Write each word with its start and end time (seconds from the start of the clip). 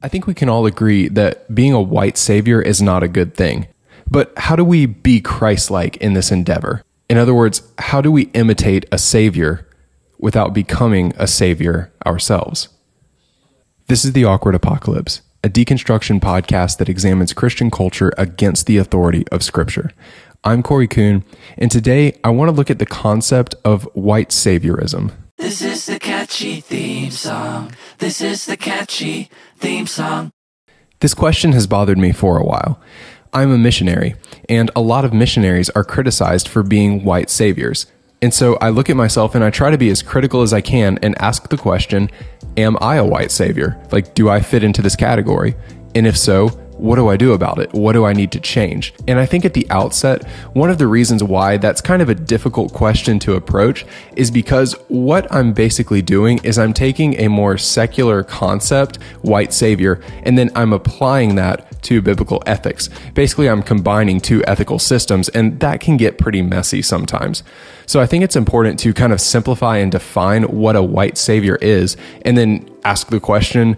I 0.00 0.06
think 0.06 0.28
we 0.28 0.34
can 0.34 0.48
all 0.48 0.64
agree 0.64 1.08
that 1.08 1.52
being 1.52 1.72
a 1.72 1.82
white 1.82 2.16
savior 2.16 2.62
is 2.62 2.80
not 2.80 3.02
a 3.02 3.08
good 3.08 3.34
thing. 3.34 3.66
But 4.08 4.32
how 4.36 4.54
do 4.54 4.62
we 4.62 4.86
be 4.86 5.20
Christ 5.20 5.72
like 5.72 5.96
in 5.96 6.12
this 6.12 6.30
endeavor? 6.30 6.84
In 7.10 7.18
other 7.18 7.34
words, 7.34 7.62
how 7.78 8.00
do 8.00 8.12
we 8.12 8.30
imitate 8.32 8.86
a 8.92 8.98
savior 8.98 9.68
without 10.16 10.54
becoming 10.54 11.12
a 11.18 11.26
savior 11.26 11.92
ourselves? 12.06 12.68
This 13.88 14.04
is 14.04 14.12
The 14.12 14.24
Awkward 14.24 14.54
Apocalypse, 14.54 15.22
a 15.42 15.48
deconstruction 15.48 16.20
podcast 16.20 16.78
that 16.78 16.88
examines 16.88 17.32
Christian 17.32 17.68
culture 17.68 18.12
against 18.16 18.66
the 18.66 18.76
authority 18.76 19.26
of 19.32 19.42
Scripture. 19.42 19.90
I'm 20.44 20.62
Corey 20.62 20.86
Kuhn, 20.86 21.24
and 21.56 21.72
today 21.72 22.16
I 22.22 22.30
want 22.30 22.50
to 22.50 22.54
look 22.54 22.70
at 22.70 22.78
the 22.78 22.86
concept 22.86 23.56
of 23.64 23.82
white 23.94 24.28
saviorism. 24.28 25.10
This 25.38 25.60
is 25.60 25.86
the 25.86 25.98
catchy 26.38 26.60
theme 26.60 27.10
song. 27.10 27.72
This 27.98 28.20
is 28.20 28.46
the 28.46 28.56
catchy 28.56 29.28
theme 29.56 29.88
song. 29.88 30.30
This 31.00 31.12
question 31.12 31.50
has 31.50 31.66
bothered 31.66 31.98
me 31.98 32.12
for 32.12 32.38
a 32.38 32.44
while. 32.44 32.80
I'm 33.32 33.50
a 33.50 33.58
missionary, 33.58 34.14
and 34.48 34.70
a 34.76 34.80
lot 34.80 35.04
of 35.04 35.12
missionaries 35.12 35.68
are 35.70 35.82
criticized 35.82 36.46
for 36.46 36.62
being 36.62 37.02
white 37.02 37.28
saviors. 37.28 37.86
And 38.22 38.32
so 38.32 38.56
I 38.60 38.68
look 38.68 38.88
at 38.88 38.94
myself 38.94 39.34
and 39.34 39.42
I 39.42 39.50
try 39.50 39.72
to 39.72 39.76
be 39.76 39.90
as 39.90 40.00
critical 40.00 40.42
as 40.42 40.52
I 40.52 40.60
can 40.60 40.96
and 41.02 41.20
ask 41.20 41.48
the 41.48 41.56
question 41.56 42.08
Am 42.56 42.76
I 42.80 42.98
a 42.98 43.04
white 43.04 43.32
savior? 43.32 43.76
Like, 43.90 44.14
do 44.14 44.28
I 44.28 44.38
fit 44.38 44.62
into 44.62 44.80
this 44.80 44.94
category? 44.94 45.56
And 45.96 46.06
if 46.06 46.16
so, 46.16 46.50
what 46.78 46.96
do 46.96 47.08
I 47.08 47.16
do 47.16 47.32
about 47.32 47.58
it? 47.58 47.72
What 47.72 47.92
do 47.92 48.04
I 48.04 48.12
need 48.12 48.32
to 48.32 48.40
change? 48.40 48.94
And 49.06 49.18
I 49.18 49.26
think 49.26 49.44
at 49.44 49.54
the 49.54 49.66
outset, 49.70 50.26
one 50.52 50.70
of 50.70 50.78
the 50.78 50.86
reasons 50.86 51.22
why 51.22 51.56
that's 51.56 51.80
kind 51.80 52.00
of 52.00 52.08
a 52.08 52.14
difficult 52.14 52.72
question 52.72 53.18
to 53.20 53.34
approach 53.34 53.84
is 54.16 54.30
because 54.30 54.74
what 54.88 55.32
I'm 55.32 55.52
basically 55.52 56.02
doing 56.02 56.38
is 56.44 56.58
I'm 56.58 56.72
taking 56.72 57.18
a 57.20 57.28
more 57.28 57.58
secular 57.58 58.22
concept, 58.22 59.02
white 59.22 59.52
savior, 59.52 60.00
and 60.22 60.38
then 60.38 60.50
I'm 60.54 60.72
applying 60.72 61.34
that 61.34 61.82
to 61.82 62.02
biblical 62.02 62.42
ethics. 62.46 62.90
Basically, 63.14 63.48
I'm 63.48 63.62
combining 63.62 64.20
two 64.20 64.44
ethical 64.46 64.78
systems, 64.78 65.28
and 65.30 65.60
that 65.60 65.80
can 65.80 65.96
get 65.96 66.18
pretty 66.18 66.42
messy 66.42 66.82
sometimes. 66.82 67.42
So 67.86 68.00
I 68.00 68.06
think 68.06 68.24
it's 68.24 68.36
important 68.36 68.78
to 68.80 68.92
kind 68.92 69.12
of 69.12 69.20
simplify 69.20 69.78
and 69.78 69.90
define 69.90 70.42
what 70.44 70.76
a 70.76 70.82
white 70.82 71.16
savior 71.16 71.56
is, 71.56 71.96
and 72.22 72.36
then 72.36 72.68
ask 72.84 73.08
the 73.08 73.20
question, 73.20 73.76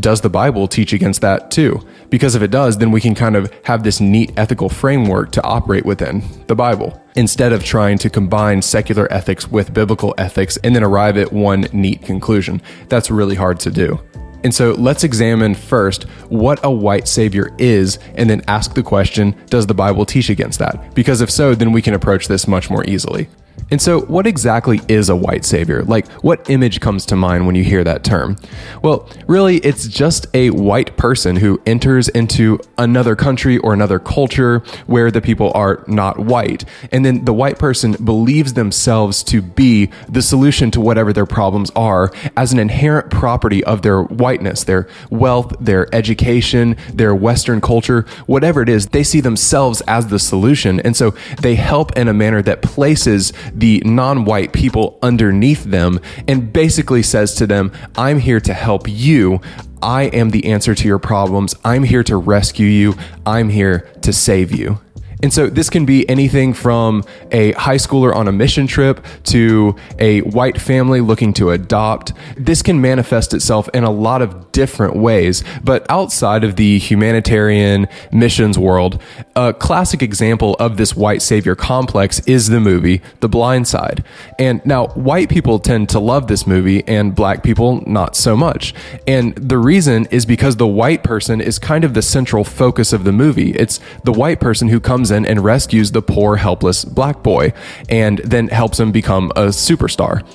does 0.00 0.20
the 0.20 0.28
Bible 0.28 0.68
teach 0.68 0.92
against 0.92 1.20
that 1.22 1.50
too? 1.50 1.86
Because 2.10 2.34
if 2.34 2.42
it 2.42 2.50
does, 2.50 2.78
then 2.78 2.90
we 2.90 3.00
can 3.00 3.14
kind 3.14 3.36
of 3.36 3.52
have 3.64 3.82
this 3.82 4.00
neat 4.00 4.32
ethical 4.36 4.68
framework 4.68 5.32
to 5.32 5.42
operate 5.42 5.84
within 5.84 6.22
the 6.46 6.54
Bible 6.54 7.02
instead 7.16 7.52
of 7.52 7.64
trying 7.64 7.98
to 7.98 8.10
combine 8.10 8.62
secular 8.62 9.10
ethics 9.12 9.48
with 9.48 9.74
biblical 9.74 10.14
ethics 10.18 10.56
and 10.58 10.74
then 10.74 10.84
arrive 10.84 11.16
at 11.16 11.32
one 11.32 11.62
neat 11.72 12.02
conclusion. 12.02 12.60
That's 12.88 13.10
really 13.10 13.34
hard 13.34 13.58
to 13.60 13.70
do. 13.70 13.98
And 14.44 14.54
so 14.54 14.72
let's 14.72 15.02
examine 15.02 15.54
first 15.54 16.04
what 16.28 16.60
a 16.62 16.70
white 16.70 17.08
savior 17.08 17.54
is 17.58 17.98
and 18.14 18.30
then 18.30 18.42
ask 18.46 18.74
the 18.74 18.82
question 18.82 19.34
Does 19.46 19.66
the 19.66 19.74
Bible 19.74 20.06
teach 20.06 20.30
against 20.30 20.58
that? 20.60 20.94
Because 20.94 21.20
if 21.20 21.30
so, 21.30 21.54
then 21.54 21.72
we 21.72 21.82
can 21.82 21.94
approach 21.94 22.28
this 22.28 22.46
much 22.46 22.70
more 22.70 22.84
easily. 22.84 23.28
And 23.70 23.82
so, 23.82 24.00
what 24.02 24.26
exactly 24.26 24.80
is 24.88 25.10
a 25.10 25.16
white 25.16 25.44
savior? 25.44 25.82
Like, 25.84 26.10
what 26.22 26.48
image 26.48 26.80
comes 26.80 27.04
to 27.06 27.16
mind 27.16 27.46
when 27.46 27.54
you 27.54 27.62
hear 27.62 27.84
that 27.84 28.02
term? 28.02 28.36
Well, 28.82 29.08
really, 29.26 29.58
it's 29.58 29.86
just 29.86 30.26
a 30.32 30.50
white 30.50 30.96
person 30.96 31.36
who 31.36 31.60
enters 31.66 32.08
into 32.08 32.60
another 32.78 33.14
country 33.14 33.58
or 33.58 33.74
another 33.74 33.98
culture 33.98 34.60
where 34.86 35.10
the 35.10 35.20
people 35.20 35.52
are 35.54 35.84
not 35.86 36.18
white. 36.18 36.64
And 36.90 37.04
then 37.04 37.26
the 37.26 37.34
white 37.34 37.58
person 37.58 37.92
believes 38.02 38.54
themselves 38.54 39.22
to 39.24 39.42
be 39.42 39.90
the 40.08 40.22
solution 40.22 40.70
to 40.70 40.80
whatever 40.80 41.12
their 41.12 41.26
problems 41.26 41.70
are 41.76 42.10
as 42.36 42.52
an 42.52 42.58
inherent 42.58 43.10
property 43.10 43.62
of 43.64 43.82
their 43.82 44.02
whiteness, 44.02 44.64
their 44.64 44.88
wealth, 45.10 45.54
their 45.60 45.94
education, 45.94 46.74
their 46.94 47.14
Western 47.14 47.60
culture, 47.60 48.06
whatever 48.26 48.62
it 48.62 48.70
is, 48.70 48.86
they 48.88 49.02
see 49.02 49.20
themselves 49.20 49.82
as 49.82 50.06
the 50.06 50.18
solution. 50.18 50.80
And 50.80 50.96
so 50.96 51.10
they 51.42 51.54
help 51.54 51.96
in 51.98 52.08
a 52.08 52.14
manner 52.14 52.40
that 52.42 52.62
places 52.62 53.32
the 53.58 53.82
non 53.84 54.24
white 54.24 54.52
people 54.52 54.98
underneath 55.02 55.64
them 55.64 56.00
and 56.26 56.52
basically 56.52 57.02
says 57.02 57.34
to 57.34 57.46
them, 57.46 57.72
I'm 57.96 58.18
here 58.18 58.40
to 58.40 58.54
help 58.54 58.88
you. 58.88 59.40
I 59.82 60.04
am 60.04 60.30
the 60.30 60.46
answer 60.46 60.74
to 60.74 60.88
your 60.88 60.98
problems. 60.98 61.54
I'm 61.64 61.84
here 61.84 62.02
to 62.04 62.16
rescue 62.16 62.66
you. 62.66 62.94
I'm 63.24 63.48
here 63.48 63.80
to 64.02 64.12
save 64.12 64.52
you. 64.52 64.80
And 65.22 65.32
so 65.32 65.48
this 65.48 65.68
can 65.68 65.84
be 65.84 66.08
anything 66.08 66.54
from 66.54 67.04
a 67.32 67.52
high 67.52 67.76
schooler 67.76 68.14
on 68.14 68.28
a 68.28 68.32
mission 68.32 68.66
trip 68.66 69.04
to 69.24 69.74
a 69.98 70.20
white 70.20 70.60
family 70.60 71.00
looking 71.00 71.32
to 71.34 71.50
adopt. 71.50 72.12
This 72.36 72.62
can 72.62 72.80
manifest 72.80 73.34
itself 73.34 73.68
in 73.74 73.84
a 73.84 73.90
lot 73.90 74.22
of 74.22 74.52
different 74.52 74.96
ways. 74.96 75.42
But 75.62 75.86
outside 75.90 76.44
of 76.44 76.56
the 76.56 76.78
humanitarian 76.78 77.88
missions 78.12 78.58
world, 78.58 79.00
a 79.34 79.52
classic 79.52 80.02
example 80.02 80.56
of 80.60 80.76
this 80.76 80.94
white 80.94 81.22
savior 81.22 81.54
complex 81.54 82.20
is 82.20 82.48
the 82.48 82.60
movie 82.60 83.02
The 83.20 83.28
Blind 83.28 83.66
Side. 83.66 84.04
And 84.38 84.64
now 84.64 84.88
white 84.88 85.28
people 85.28 85.58
tend 85.58 85.88
to 85.90 85.98
love 85.98 86.28
this 86.28 86.46
movie 86.46 86.86
and 86.86 87.14
black 87.14 87.42
people 87.42 87.82
not 87.86 88.14
so 88.14 88.36
much. 88.36 88.74
And 89.06 89.34
the 89.34 89.58
reason 89.58 90.06
is 90.06 90.26
because 90.26 90.56
the 90.56 90.66
white 90.66 91.02
person 91.02 91.40
is 91.40 91.58
kind 91.58 91.84
of 91.84 91.94
the 91.94 92.02
central 92.02 92.44
focus 92.44 92.92
of 92.92 93.04
the 93.04 93.12
movie. 93.12 93.50
It's 93.52 93.80
the 94.04 94.12
white 94.12 94.40
person 94.40 94.68
who 94.68 94.80
comes 94.80 95.07
in 95.10 95.26
and 95.26 95.44
rescues 95.44 95.92
the 95.92 96.02
poor, 96.02 96.36
helpless 96.36 96.84
black 96.84 97.22
boy 97.22 97.52
and 97.88 98.18
then 98.18 98.48
helps 98.48 98.78
him 98.78 98.92
become 98.92 99.30
a 99.36 99.46
superstar. 99.46 100.26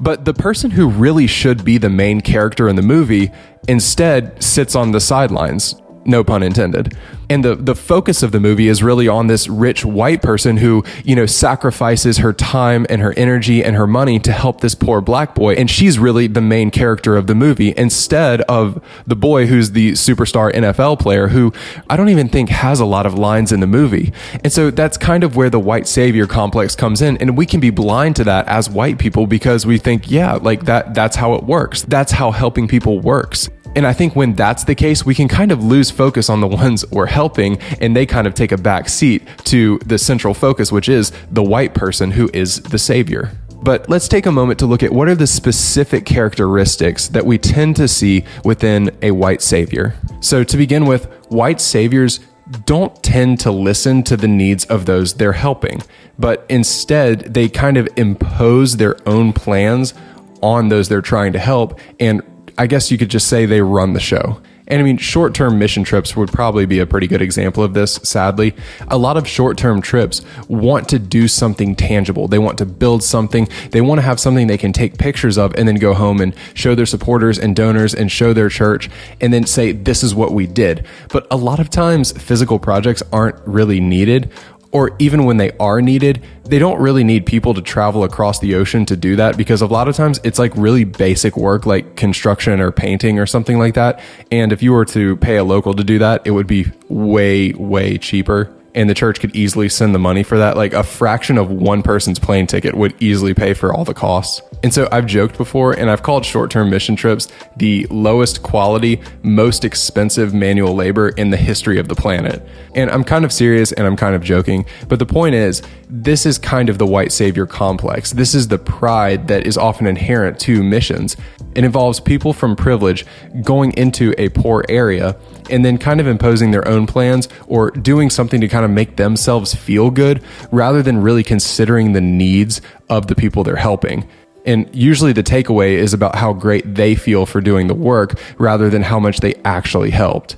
But 0.00 0.24
the 0.24 0.34
person 0.34 0.70
who 0.70 0.88
really 0.88 1.26
should 1.26 1.64
be 1.64 1.78
the 1.78 1.90
main 1.90 2.20
character 2.20 2.68
in 2.68 2.76
the 2.76 2.82
movie 2.82 3.32
instead 3.68 4.42
sits 4.42 4.74
on 4.74 4.92
the 4.92 5.00
sidelines 5.00 5.74
no 6.04 6.24
pun 6.24 6.42
intended. 6.42 6.96
And 7.28 7.44
the, 7.44 7.54
the 7.54 7.76
focus 7.76 8.22
of 8.24 8.32
the 8.32 8.40
movie 8.40 8.66
is 8.66 8.82
really 8.82 9.06
on 9.06 9.28
this 9.28 9.48
rich 9.48 9.84
white 9.84 10.20
person 10.20 10.56
who, 10.56 10.82
you 11.04 11.14
know, 11.14 11.26
sacrifices 11.26 12.18
her 12.18 12.32
time 12.32 12.86
and 12.90 13.00
her 13.00 13.12
energy 13.16 13.62
and 13.62 13.76
her 13.76 13.86
money 13.86 14.18
to 14.20 14.32
help 14.32 14.60
this 14.60 14.74
poor 14.74 15.00
black 15.00 15.34
boy. 15.34 15.54
And 15.54 15.70
she's 15.70 15.98
really 15.98 16.26
the 16.26 16.40
main 16.40 16.70
character 16.72 17.16
of 17.16 17.28
the 17.28 17.36
movie 17.36 17.72
instead 17.76 18.40
of 18.42 18.82
the 19.06 19.14
boy 19.14 19.46
who's 19.46 19.72
the 19.72 19.92
superstar 19.92 20.52
NFL 20.52 20.98
player 20.98 21.28
who 21.28 21.52
I 21.88 21.96
don't 21.96 22.08
even 22.08 22.28
think 22.28 22.48
has 22.48 22.80
a 22.80 22.86
lot 22.86 23.06
of 23.06 23.14
lines 23.14 23.52
in 23.52 23.60
the 23.60 23.66
movie. 23.68 24.12
And 24.42 24.52
so 24.52 24.70
that's 24.72 24.96
kind 24.96 25.22
of 25.22 25.36
where 25.36 25.50
the 25.50 25.60
white 25.60 25.86
savior 25.86 26.26
complex 26.26 26.74
comes 26.74 27.00
in. 27.00 27.16
And 27.18 27.36
we 27.36 27.46
can 27.46 27.60
be 27.60 27.70
blind 27.70 28.16
to 28.16 28.24
that 28.24 28.48
as 28.48 28.68
white 28.68 28.98
people 28.98 29.28
because 29.28 29.64
we 29.64 29.78
think, 29.78 30.10
yeah, 30.10 30.34
like 30.34 30.64
that, 30.64 30.94
that's 30.94 31.14
how 31.14 31.34
it 31.34 31.44
works. 31.44 31.82
That's 31.82 32.10
how 32.10 32.32
helping 32.32 32.66
people 32.66 32.98
works. 32.98 33.48
And 33.76 33.86
I 33.86 33.92
think 33.92 34.16
when 34.16 34.34
that's 34.34 34.64
the 34.64 34.74
case, 34.74 35.04
we 35.04 35.14
can 35.14 35.28
kind 35.28 35.52
of 35.52 35.62
lose 35.62 35.90
focus 35.90 36.28
on 36.28 36.40
the 36.40 36.46
ones 36.46 36.84
we're 36.90 37.06
helping, 37.06 37.58
and 37.80 37.96
they 37.96 38.06
kind 38.06 38.26
of 38.26 38.34
take 38.34 38.52
a 38.52 38.58
back 38.58 38.88
seat 38.88 39.26
to 39.44 39.78
the 39.86 39.98
central 39.98 40.34
focus, 40.34 40.72
which 40.72 40.88
is 40.88 41.12
the 41.30 41.42
white 41.42 41.74
person 41.74 42.10
who 42.10 42.30
is 42.32 42.60
the 42.62 42.78
savior. 42.78 43.30
But 43.62 43.88
let's 43.90 44.08
take 44.08 44.26
a 44.26 44.32
moment 44.32 44.58
to 44.60 44.66
look 44.66 44.82
at 44.82 44.92
what 44.92 45.08
are 45.08 45.14
the 45.14 45.26
specific 45.26 46.06
characteristics 46.06 47.08
that 47.08 47.26
we 47.26 47.36
tend 47.36 47.76
to 47.76 47.88
see 47.88 48.24
within 48.44 48.90
a 49.02 49.10
white 49.10 49.42
savior. 49.42 49.94
So, 50.20 50.42
to 50.44 50.56
begin 50.56 50.86
with, 50.86 51.04
white 51.28 51.60
saviors 51.60 52.20
don't 52.64 53.00
tend 53.02 53.38
to 53.40 53.52
listen 53.52 54.02
to 54.04 54.16
the 54.16 54.26
needs 54.26 54.64
of 54.64 54.86
those 54.86 55.14
they're 55.14 55.32
helping, 55.32 55.82
but 56.18 56.44
instead 56.48 57.34
they 57.34 57.48
kind 57.48 57.76
of 57.76 57.88
impose 57.96 58.78
their 58.78 58.96
own 59.06 59.32
plans 59.32 59.94
on 60.42 60.68
those 60.68 60.88
they're 60.88 61.02
trying 61.02 61.32
to 61.34 61.38
help 61.38 61.78
and 62.00 62.22
I 62.60 62.66
guess 62.66 62.90
you 62.90 62.98
could 62.98 63.08
just 63.08 63.26
say 63.28 63.46
they 63.46 63.62
run 63.62 63.94
the 63.94 64.00
show. 64.00 64.38
And 64.66 64.80
I 64.80 64.82
mean, 64.84 64.98
short 64.98 65.34
term 65.34 65.58
mission 65.58 65.82
trips 65.82 66.14
would 66.14 66.30
probably 66.30 66.66
be 66.66 66.78
a 66.78 66.84
pretty 66.84 67.06
good 67.06 67.22
example 67.22 67.64
of 67.64 67.72
this, 67.72 67.94
sadly. 68.02 68.54
A 68.88 68.98
lot 68.98 69.16
of 69.16 69.26
short 69.26 69.56
term 69.56 69.80
trips 69.80 70.20
want 70.46 70.90
to 70.90 70.98
do 70.98 71.26
something 71.26 71.74
tangible. 71.74 72.28
They 72.28 72.38
want 72.38 72.58
to 72.58 72.66
build 72.66 73.02
something. 73.02 73.48
They 73.70 73.80
want 73.80 73.98
to 73.98 74.02
have 74.02 74.20
something 74.20 74.46
they 74.46 74.58
can 74.58 74.74
take 74.74 74.98
pictures 74.98 75.38
of 75.38 75.54
and 75.54 75.66
then 75.66 75.76
go 75.76 75.94
home 75.94 76.20
and 76.20 76.34
show 76.52 76.74
their 76.74 76.84
supporters 76.84 77.38
and 77.38 77.56
donors 77.56 77.94
and 77.94 78.12
show 78.12 78.34
their 78.34 78.50
church 78.50 78.90
and 79.22 79.32
then 79.32 79.46
say, 79.46 79.72
this 79.72 80.02
is 80.02 80.14
what 80.14 80.32
we 80.32 80.46
did. 80.46 80.86
But 81.08 81.26
a 81.30 81.38
lot 81.38 81.60
of 81.60 81.70
times, 81.70 82.12
physical 82.12 82.58
projects 82.58 83.02
aren't 83.10 83.36
really 83.46 83.80
needed 83.80 84.30
or 84.72 84.94
even 84.98 85.24
when 85.24 85.36
they 85.36 85.50
are 85.58 85.82
needed, 85.82 86.22
they 86.44 86.58
don't 86.58 86.80
really 86.80 87.04
need 87.04 87.26
people 87.26 87.54
to 87.54 87.62
travel 87.62 88.04
across 88.04 88.38
the 88.38 88.54
ocean 88.54 88.86
to 88.86 88.96
do 88.96 89.16
that 89.16 89.36
because 89.36 89.62
a 89.62 89.66
lot 89.66 89.88
of 89.88 89.96
times 89.96 90.20
it's 90.22 90.38
like 90.38 90.52
really 90.56 90.84
basic 90.84 91.36
work 91.36 91.66
like 91.66 91.96
construction 91.96 92.60
or 92.60 92.70
painting 92.70 93.18
or 93.18 93.26
something 93.26 93.58
like 93.58 93.74
that. 93.74 94.00
And 94.30 94.52
if 94.52 94.62
you 94.62 94.72
were 94.72 94.84
to 94.86 95.16
pay 95.16 95.36
a 95.36 95.44
local 95.44 95.74
to 95.74 95.82
do 95.82 95.98
that, 95.98 96.22
it 96.24 96.30
would 96.30 96.46
be 96.46 96.66
way, 96.88 97.52
way 97.52 97.98
cheaper 97.98 98.52
and 98.74 98.88
the 98.88 98.94
church 98.94 99.20
could 99.20 99.34
easily 99.34 99.68
send 99.68 99.94
the 99.94 99.98
money 99.98 100.22
for 100.22 100.38
that. 100.38 100.56
Like 100.56 100.72
a 100.72 100.82
fraction 100.82 101.38
of 101.38 101.50
one 101.50 101.82
person's 101.82 102.18
plane 102.18 102.46
ticket 102.46 102.74
would 102.74 102.94
easily 103.02 103.34
pay 103.34 103.54
for 103.54 103.72
all 103.72 103.84
the 103.84 103.94
costs. 103.94 104.42
And 104.62 104.74
so 104.74 104.88
I've 104.92 105.06
joked 105.06 105.38
before 105.38 105.72
and 105.72 105.90
I've 105.90 106.02
called 106.02 106.24
short 106.24 106.50
term 106.50 106.70
mission 106.70 106.94
trips 106.96 107.28
the 107.56 107.86
lowest 107.90 108.42
quality, 108.42 109.00
most 109.22 109.64
expensive 109.64 110.34
manual 110.34 110.74
labor 110.74 111.08
in 111.10 111.30
the 111.30 111.36
history 111.36 111.78
of 111.78 111.88
the 111.88 111.94
planet. 111.94 112.46
And 112.74 112.90
I'm 112.90 113.04
kind 113.04 113.24
of 113.24 113.32
serious 113.32 113.72
and 113.72 113.86
I'm 113.86 113.96
kind 113.96 114.14
of 114.14 114.22
joking, 114.22 114.66
but 114.88 114.98
the 114.98 115.06
point 115.06 115.34
is, 115.34 115.62
this 115.88 116.26
is 116.26 116.38
kind 116.38 116.68
of 116.68 116.78
the 116.78 116.86
white 116.86 117.10
savior 117.10 117.46
complex. 117.46 118.12
This 118.12 118.34
is 118.34 118.48
the 118.48 118.58
pride 118.58 119.28
that 119.28 119.46
is 119.46 119.56
often 119.56 119.86
inherent 119.86 120.38
to 120.40 120.62
missions. 120.62 121.16
It 121.54 121.64
involves 121.64 121.98
people 121.98 122.32
from 122.32 122.54
privilege 122.54 123.04
going 123.42 123.72
into 123.72 124.14
a 124.18 124.28
poor 124.28 124.64
area 124.68 125.16
and 125.48 125.64
then 125.64 125.78
kind 125.78 126.00
of 126.00 126.06
imposing 126.06 126.50
their 126.50 126.66
own 126.66 126.86
plans 126.86 127.28
or 127.46 127.70
doing 127.70 128.10
something 128.10 128.40
to 128.40 128.48
kind 128.48 128.64
of 128.64 128.70
make 128.70 128.96
themselves 128.96 129.54
feel 129.54 129.90
good 129.90 130.22
rather 130.50 130.82
than 130.82 131.00
really 131.00 131.22
considering 131.22 131.92
the 131.92 132.00
needs 132.00 132.60
of 132.88 133.06
the 133.06 133.14
people 133.14 133.44
they're 133.44 133.56
helping. 133.56 134.08
And 134.46 134.68
usually 134.74 135.12
the 135.12 135.22
takeaway 135.22 135.72
is 135.72 135.92
about 135.92 136.16
how 136.16 136.32
great 136.32 136.74
they 136.74 136.94
feel 136.94 137.26
for 137.26 137.40
doing 137.40 137.66
the 137.66 137.74
work 137.74 138.18
rather 138.38 138.70
than 138.70 138.82
how 138.82 138.98
much 138.98 139.20
they 139.20 139.34
actually 139.44 139.90
helped. 139.90 140.36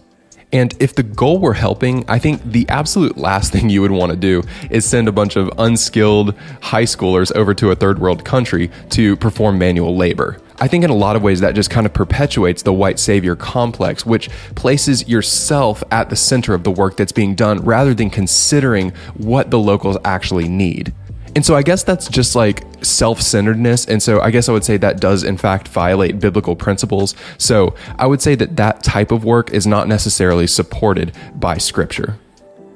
And 0.52 0.75
if 0.81 0.94
the 0.94 1.02
goal 1.02 1.38
were 1.38 1.54
helping, 1.54 2.04
I 2.08 2.19
think 2.19 2.43
the 2.44 2.69
absolute 2.69 3.16
last 3.16 3.52
thing 3.52 3.70
you 3.70 3.81
would 3.81 3.90
want 3.90 4.10
to 4.10 4.16
do 4.16 4.43
is 4.70 4.84
send 4.84 5.08
a 5.08 5.12
bunch 5.12 5.37
of 5.37 5.50
unskilled 5.58 6.34
high 6.60 6.84
schoolers 6.84 7.34
over 7.34 7.54
to 7.54 7.70
a 7.70 7.75
third 7.75 7.99
world 7.99 8.25
country 8.25 8.70
to 8.90 9.16
perform 9.16 9.58
manual 9.58 9.96
labor. 9.96 10.38
I 10.60 10.69
think 10.69 10.84
in 10.84 10.90
a 10.90 10.94
lot 10.94 11.16
of 11.16 11.22
ways 11.22 11.40
that 11.40 11.56
just 11.56 11.70
kind 11.70 11.87
of 11.87 11.93
perpetuates 11.93 12.62
the 12.62 12.72
white 12.72 13.00
savior 13.00 13.34
complex, 13.34 14.06
which 14.06 14.28
places 14.54 15.08
yourself 15.08 15.82
at 15.90 16.08
the 16.08 16.14
center 16.14 16.55
of 16.55 16.62
the 16.62 16.70
work 16.70 16.96
that's 16.96 17.10
being 17.10 17.34
done 17.34 17.58
rather 17.64 17.94
than 17.94 18.10
considering 18.10 18.90
what 19.14 19.50
the 19.50 19.58
locals 19.58 19.96
actually 20.05 20.48
need. 20.48 20.93
And 21.34 21.44
so 21.44 21.55
I 21.55 21.62
guess 21.62 21.82
that's 21.82 22.08
just 22.08 22.34
like 22.34 22.64
self 22.82 23.20
centeredness. 23.20 23.87
And 23.87 24.02
so 24.02 24.20
I 24.20 24.31
guess 24.31 24.49
I 24.49 24.52
would 24.52 24.64
say 24.64 24.76
that 24.76 25.00
does, 25.00 25.25
in 25.25 25.37
fact, 25.37 25.69
violate 25.69 26.20
biblical 26.20 26.55
principles. 26.55 27.14
So 27.38 27.75
I 27.99 28.06
would 28.06 28.20
say 28.20 28.34
that 28.34 28.56
that 28.56 28.82
type 28.82 29.12
of 29.12 29.25
work 29.25 29.50
is 29.50 29.67
not 29.67 29.88
necessarily 29.88 30.46
supported 30.46 31.12
by 31.34 31.58
scripture. 31.58 32.19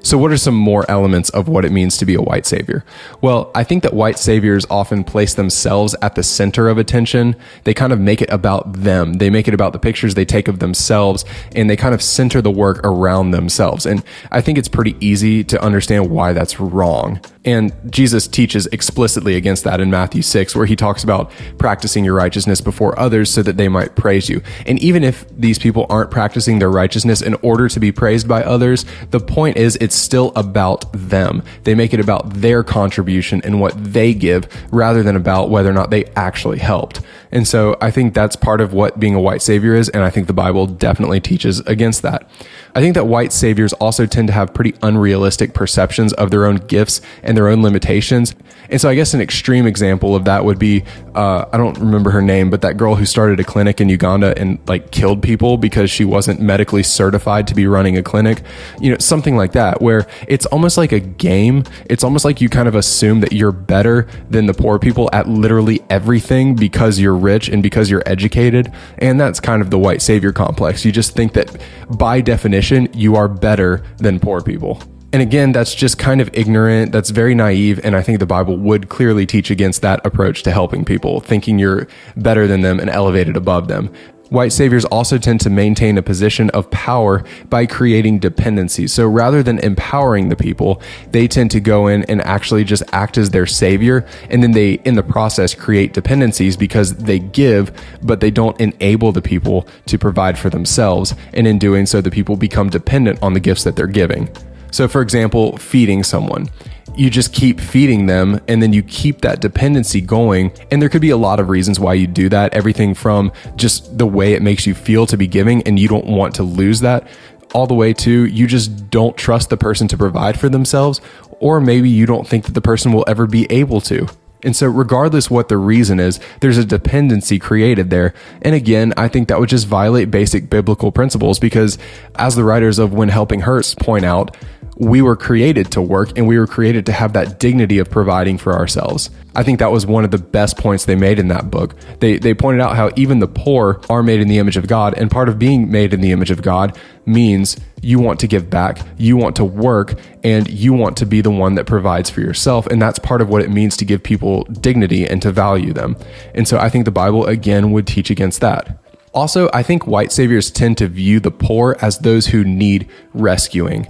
So, 0.01 0.17
what 0.17 0.31
are 0.31 0.37
some 0.37 0.55
more 0.55 0.89
elements 0.89 1.29
of 1.31 1.47
what 1.47 1.65
it 1.65 1.71
means 1.71 1.97
to 1.97 2.05
be 2.05 2.15
a 2.15 2.21
white 2.21 2.45
savior? 2.45 2.85
Well, 3.21 3.51
I 3.55 3.63
think 3.63 3.83
that 3.83 3.93
white 3.93 4.17
saviors 4.17 4.65
often 4.69 5.03
place 5.03 5.33
themselves 5.33 5.95
at 6.01 6.15
the 6.15 6.23
center 6.23 6.69
of 6.69 6.77
attention. 6.77 7.35
They 7.63 7.73
kind 7.73 7.91
of 7.91 7.99
make 7.99 8.21
it 8.21 8.29
about 8.29 8.71
them. 8.73 9.13
They 9.13 9.29
make 9.29 9.47
it 9.47 9.53
about 9.53 9.73
the 9.73 9.79
pictures 9.79 10.13
they 10.13 10.25
take 10.25 10.47
of 10.47 10.59
themselves, 10.59 11.25
and 11.55 11.69
they 11.69 11.75
kind 11.75 11.93
of 11.93 12.01
center 12.01 12.41
the 12.41 12.51
work 12.51 12.79
around 12.83 13.31
themselves. 13.31 13.85
And 13.85 14.03
I 14.31 14.41
think 14.41 14.57
it's 14.57 14.67
pretty 14.67 14.95
easy 14.99 15.43
to 15.45 15.61
understand 15.61 16.09
why 16.09 16.33
that's 16.33 16.59
wrong. 16.59 17.19
And 17.43 17.73
Jesus 17.89 18.27
teaches 18.27 18.65
explicitly 18.67 19.35
against 19.35 19.63
that 19.63 19.79
in 19.79 19.89
Matthew 19.89 20.21
6, 20.21 20.53
where 20.53 20.65
he 20.65 20.75
talks 20.75 21.03
about 21.03 21.31
practicing 21.57 22.03
your 22.03 22.13
righteousness 22.13 22.59
before 22.59 22.99
others 22.99 23.29
so 23.31 23.41
that 23.41 23.55
they 23.55 23.69
might 23.69 23.95
praise 23.95 24.29
you. 24.29 24.41
And 24.65 24.77
even 24.79 25.03
if 25.03 25.25
these 25.29 25.57
people 25.57 25.85
aren't 25.89 26.11
practicing 26.11 26.59
their 26.59 26.69
righteousness 26.69 27.21
in 27.21 27.35
order 27.35 27.69
to 27.69 27.79
be 27.79 27.93
praised 27.93 28.27
by 28.27 28.43
others, 28.43 28.85
the 29.11 29.21
point 29.21 29.55
is 29.55 29.77
it's 29.79 29.96
still 29.97 30.31
about 30.35 30.85
them. 30.93 31.43
They 31.63 31.75
make 31.75 31.93
it 31.93 31.99
about 31.99 32.33
their 32.33 32.63
contribution 32.63 33.41
and 33.43 33.59
what 33.59 33.73
they 33.77 34.13
give 34.13 34.47
rather 34.71 35.03
than 35.03 35.15
about 35.15 35.49
whether 35.49 35.69
or 35.69 35.73
not 35.73 35.89
they 35.89 36.05
actually 36.15 36.59
helped. 36.59 37.01
And 37.31 37.47
so 37.47 37.77
I 37.81 37.91
think 37.91 38.13
that's 38.13 38.35
part 38.35 38.61
of 38.61 38.73
what 38.73 38.99
being 38.99 39.15
a 39.15 39.19
white 39.19 39.41
savior 39.41 39.75
is. 39.75 39.89
And 39.89 40.03
I 40.03 40.09
think 40.09 40.27
the 40.27 40.33
Bible 40.33 40.65
definitely 40.65 41.19
teaches 41.19 41.59
against 41.61 42.01
that. 42.03 42.29
I 42.75 42.79
think 42.79 42.93
that 42.93 43.05
white 43.05 43.33
saviors 43.33 43.73
also 43.73 44.05
tend 44.05 44.27
to 44.27 44.33
have 44.33 44.53
pretty 44.53 44.75
unrealistic 44.81 45.53
perceptions 45.53 46.13
of 46.13 46.31
their 46.31 46.45
own 46.45 46.57
gifts 46.57 47.01
and 47.23 47.35
their 47.35 47.47
own 47.47 47.63
limitations. 47.63 48.35
And 48.69 48.79
so 48.79 48.89
I 48.89 48.95
guess 48.95 49.13
an 49.13 49.21
extreme 49.21 49.65
example 49.65 50.15
of 50.15 50.25
that 50.25 50.45
would 50.45 50.59
be 50.59 50.83
uh, 51.15 51.49
I 51.51 51.57
don't 51.57 51.77
remember 51.79 52.11
her 52.11 52.21
name, 52.21 52.51
but 52.51 52.61
that 52.61 52.77
girl 52.77 52.95
who 52.95 53.05
started 53.05 53.39
a 53.39 53.43
clinic 53.43 53.81
in 53.81 53.89
Uganda 53.89 54.37
and 54.37 54.59
like 54.67 54.91
killed 54.91 55.23
people 55.23 55.57
because 55.57 55.89
she 55.89 56.05
wasn't 56.05 56.39
medically 56.39 56.83
certified 56.83 57.47
to 57.47 57.55
be 57.55 57.65
running 57.65 57.97
a 57.97 58.03
clinic. 58.03 58.43
You 58.79 58.91
know, 58.91 58.97
something 58.99 59.35
like 59.35 59.53
that, 59.77 59.83
where 59.83 60.07
it's 60.27 60.45
almost 60.47 60.77
like 60.77 60.91
a 60.91 60.99
game. 60.99 61.63
It's 61.89 62.03
almost 62.03 62.25
like 62.25 62.41
you 62.41 62.49
kind 62.49 62.67
of 62.67 62.75
assume 62.75 63.21
that 63.21 63.33
you're 63.33 63.51
better 63.51 64.07
than 64.29 64.45
the 64.45 64.53
poor 64.53 64.79
people 64.79 65.09
at 65.13 65.27
literally 65.27 65.81
everything 65.89 66.55
because 66.55 66.99
you're 66.99 67.15
rich 67.15 67.49
and 67.49 67.63
because 67.63 67.89
you're 67.89 68.03
educated. 68.05 68.71
And 68.97 69.19
that's 69.19 69.39
kind 69.39 69.61
of 69.61 69.69
the 69.69 69.79
white 69.79 70.01
savior 70.01 70.31
complex. 70.31 70.85
You 70.85 70.91
just 70.91 71.15
think 71.15 71.33
that 71.33 71.61
by 71.97 72.21
definition, 72.21 72.89
you 72.93 73.15
are 73.15 73.27
better 73.27 73.83
than 73.97 74.19
poor 74.19 74.41
people. 74.41 74.81
And 75.13 75.21
again, 75.21 75.53
that's 75.53 75.73
just 75.73 75.97
kind 75.97 76.19
of 76.19 76.29
ignorant. 76.33 76.91
That's 76.91 77.11
very 77.11 77.33
naive. 77.33 77.79
And 77.83 77.95
I 77.95 78.01
think 78.01 78.19
the 78.19 78.25
Bible 78.25 78.57
would 78.57 78.89
clearly 78.89 79.25
teach 79.25 79.49
against 79.49 79.81
that 79.81 80.05
approach 80.05 80.43
to 80.43 80.51
helping 80.51 80.83
people, 80.83 81.21
thinking 81.21 81.57
you're 81.57 81.87
better 82.17 82.45
than 82.45 82.59
them 82.61 82.79
and 82.79 82.89
elevated 82.89 83.37
above 83.37 83.69
them. 83.69 83.91
White 84.29 84.51
saviors 84.51 84.83
also 84.85 85.17
tend 85.17 85.39
to 85.41 85.49
maintain 85.49 85.97
a 85.97 86.01
position 86.01 86.49
of 86.51 86.69
power 86.69 87.23
by 87.49 87.65
creating 87.65 88.19
dependency. 88.19 88.87
So 88.87 89.07
rather 89.07 89.41
than 89.41 89.59
empowering 89.59 90.29
the 90.29 90.35
people, 90.35 90.81
they 91.11 91.27
tend 91.27 91.51
to 91.51 91.59
go 91.59 91.87
in 91.87 92.03
and 92.03 92.21
actually 92.21 92.63
just 92.63 92.83
act 92.91 93.17
as 93.17 93.29
their 93.29 93.45
savior. 93.45 94.05
And 94.29 94.43
then 94.43 94.51
they, 94.51 94.73
in 94.85 94.95
the 94.95 95.03
process, 95.03 95.55
create 95.55 95.93
dependencies 95.93 96.57
because 96.57 96.95
they 96.95 97.19
give, 97.19 97.71
but 98.03 98.19
they 98.19 98.31
don't 98.31 98.59
enable 98.59 99.11
the 99.11 99.21
people 99.21 99.67
to 99.85 99.97
provide 99.97 100.37
for 100.37 100.49
themselves. 100.49 101.15
And 101.33 101.47
in 101.47 101.57
doing 101.57 101.85
so, 101.85 102.01
the 102.01 102.11
people 102.11 102.35
become 102.35 102.69
dependent 102.69 103.21
on 103.21 103.33
the 103.33 103.39
gifts 103.39 103.63
that 103.63 103.75
they're 103.75 103.87
giving. 103.87 104.29
So, 104.71 104.87
for 104.87 105.01
example, 105.01 105.57
feeding 105.57 106.03
someone. 106.03 106.49
You 106.97 107.11
just 107.11 107.31
keep 107.31 107.59
feeding 107.59 108.07
them 108.07 108.41
and 108.47 108.61
then 108.61 108.73
you 108.73 108.81
keep 108.81 109.21
that 109.21 109.39
dependency 109.39 110.01
going. 110.01 110.51
And 110.71 110.81
there 110.81 110.89
could 110.89 111.01
be 111.01 111.11
a 111.11 111.17
lot 111.17 111.39
of 111.39 111.47
reasons 111.47 111.79
why 111.79 111.93
you 111.93 112.07
do 112.07 112.27
that. 112.29 112.53
Everything 112.53 112.95
from 112.95 113.31
just 113.55 113.97
the 113.97 114.07
way 114.07 114.33
it 114.33 114.41
makes 114.41 114.65
you 114.65 114.73
feel 114.73 115.05
to 115.05 115.15
be 115.15 115.27
giving 115.27 115.61
and 115.63 115.77
you 115.77 115.87
don't 115.87 116.07
want 116.07 116.33
to 116.35 116.43
lose 116.43 116.79
that, 116.79 117.07
all 117.53 117.67
the 117.67 117.75
way 117.75 117.93
to 117.93 118.25
you 118.25 118.47
just 118.47 118.89
don't 118.89 119.15
trust 119.15 119.49
the 119.49 119.57
person 119.57 119.87
to 119.89 119.97
provide 119.97 120.39
for 120.39 120.49
themselves, 120.49 120.99
or 121.39 121.61
maybe 121.61 121.89
you 121.89 122.05
don't 122.05 122.27
think 122.27 122.45
that 122.45 122.53
the 122.53 122.61
person 122.61 122.91
will 122.91 123.05
ever 123.07 123.27
be 123.27 123.45
able 123.51 123.79
to. 123.81 124.07
And 124.43 124.55
so, 124.55 124.67
regardless 124.67 125.31
what 125.31 125.49
the 125.49 125.57
reason 125.57 125.99
is, 125.99 126.19
there's 126.41 126.57
a 126.57 126.65
dependency 126.65 127.39
created 127.39 127.89
there. 127.89 128.13
And 128.41 128.53
again, 128.53 128.93
I 128.95 129.07
think 129.07 129.27
that 129.27 129.39
would 129.39 129.49
just 129.49 129.65
violate 129.65 130.11
basic 130.11 130.49
biblical 130.49 130.91
principles 130.91 131.39
because, 131.39 131.77
as 132.15 132.35
the 132.35 132.43
writers 132.43 132.77
of 132.77 132.93
When 132.93 133.09
Helping 133.09 133.41
Hurts 133.41 133.73
point 133.73 134.05
out, 134.05 134.37
we 134.79 135.01
were 135.01 135.15
created 135.15 135.71
to 135.71 135.81
work 135.81 136.15
and 136.15 136.27
we 136.27 136.37
were 136.37 136.45
created 136.45 136.85
to 136.85 136.91
have 136.91 137.13
that 137.13 137.39
dignity 137.39 137.79
of 137.79 137.89
providing 137.89 138.37
for 138.37 138.53
ourselves. 138.53 139.09
I 139.35 139.41
think 139.41 139.57
that 139.59 139.71
was 139.71 139.87
one 139.87 140.05
of 140.05 140.11
the 140.11 140.19
best 140.19 140.57
points 140.57 140.85
they 140.85 140.95
made 140.95 141.17
in 141.17 141.29
that 141.29 141.49
book. 141.49 141.75
They, 141.99 142.17
they 142.17 142.35
pointed 142.35 142.61
out 142.61 142.75
how 142.75 142.91
even 142.95 143.19
the 143.19 143.27
poor 143.27 143.81
are 143.89 144.03
made 144.03 144.19
in 144.19 144.27
the 144.27 144.37
image 144.37 144.57
of 144.57 144.67
God, 144.67 144.93
and 144.95 145.09
part 145.09 145.29
of 145.29 145.39
being 145.39 145.71
made 145.71 145.93
in 145.93 146.01
the 146.01 146.11
image 146.11 146.31
of 146.31 146.41
God 146.41 146.77
means 147.05 147.57
you 147.81 147.99
want 147.99 148.19
to 148.19 148.27
give 148.27 148.49
back, 148.49 148.79
you 148.97 149.17
want 149.17 149.35
to 149.37 149.43
work, 149.43 149.95
and 150.23 150.49
you 150.49 150.73
want 150.73 150.97
to 150.97 151.05
be 151.05 151.21
the 151.21 151.31
one 151.31 151.55
that 151.55 151.65
provides 151.65 152.09
for 152.09 152.21
yourself. 152.21 152.67
And 152.67 152.81
that's 152.81 152.99
part 152.99 153.21
of 153.21 153.29
what 153.29 153.41
it 153.41 153.49
means 153.49 153.77
to 153.77 153.85
give 153.85 154.03
people 154.03 154.43
dignity 154.45 155.07
and 155.07 155.21
to 155.23 155.31
value 155.31 155.73
them. 155.73 155.97
And 156.35 156.47
so 156.47 156.57
I 156.57 156.69
think 156.69 156.85
the 156.85 156.91
Bible, 156.91 157.25
again, 157.25 157.71
would 157.71 157.87
teach 157.87 158.09
against 158.09 158.41
that. 158.41 158.79
Also, 159.13 159.49
I 159.53 159.63
think 159.63 159.87
white 159.87 160.11
saviors 160.11 160.51
tend 160.51 160.77
to 160.77 160.87
view 160.87 161.19
the 161.19 161.31
poor 161.31 161.75
as 161.81 161.99
those 161.99 162.27
who 162.27 162.43
need 162.43 162.87
rescuing. 163.13 163.87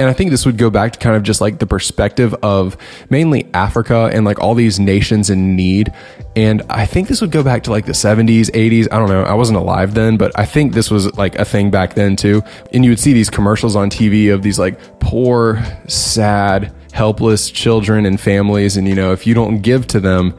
And 0.00 0.08
I 0.08 0.14
think 0.14 0.30
this 0.30 0.46
would 0.46 0.56
go 0.56 0.70
back 0.70 0.94
to 0.94 0.98
kind 0.98 1.14
of 1.14 1.22
just 1.22 1.42
like 1.42 1.58
the 1.58 1.66
perspective 1.66 2.34
of 2.42 2.74
mainly 3.10 3.50
Africa 3.52 4.08
and 4.10 4.24
like 4.24 4.40
all 4.40 4.54
these 4.54 4.80
nations 4.80 5.28
in 5.28 5.54
need. 5.54 5.92
And 6.34 6.62
I 6.70 6.86
think 6.86 7.08
this 7.08 7.20
would 7.20 7.30
go 7.30 7.42
back 7.42 7.64
to 7.64 7.70
like 7.70 7.84
the 7.84 7.92
70s, 7.92 8.50
80s. 8.52 8.88
I 8.90 8.98
don't 8.98 9.10
know. 9.10 9.24
I 9.24 9.34
wasn't 9.34 9.58
alive 9.58 9.92
then, 9.92 10.16
but 10.16 10.32
I 10.38 10.46
think 10.46 10.72
this 10.72 10.90
was 10.90 11.14
like 11.18 11.36
a 11.36 11.44
thing 11.44 11.70
back 11.70 11.96
then 11.96 12.16
too. 12.16 12.42
And 12.72 12.82
you 12.82 12.92
would 12.92 12.98
see 12.98 13.12
these 13.12 13.28
commercials 13.28 13.76
on 13.76 13.90
TV 13.90 14.32
of 14.32 14.40
these 14.40 14.58
like 14.58 14.80
poor, 15.00 15.62
sad, 15.86 16.74
helpless 16.92 17.50
children 17.50 18.06
and 18.06 18.18
families. 18.18 18.78
And, 18.78 18.88
you 18.88 18.94
know, 18.94 19.12
if 19.12 19.26
you 19.26 19.34
don't 19.34 19.60
give 19.60 19.86
to 19.88 20.00
them, 20.00 20.30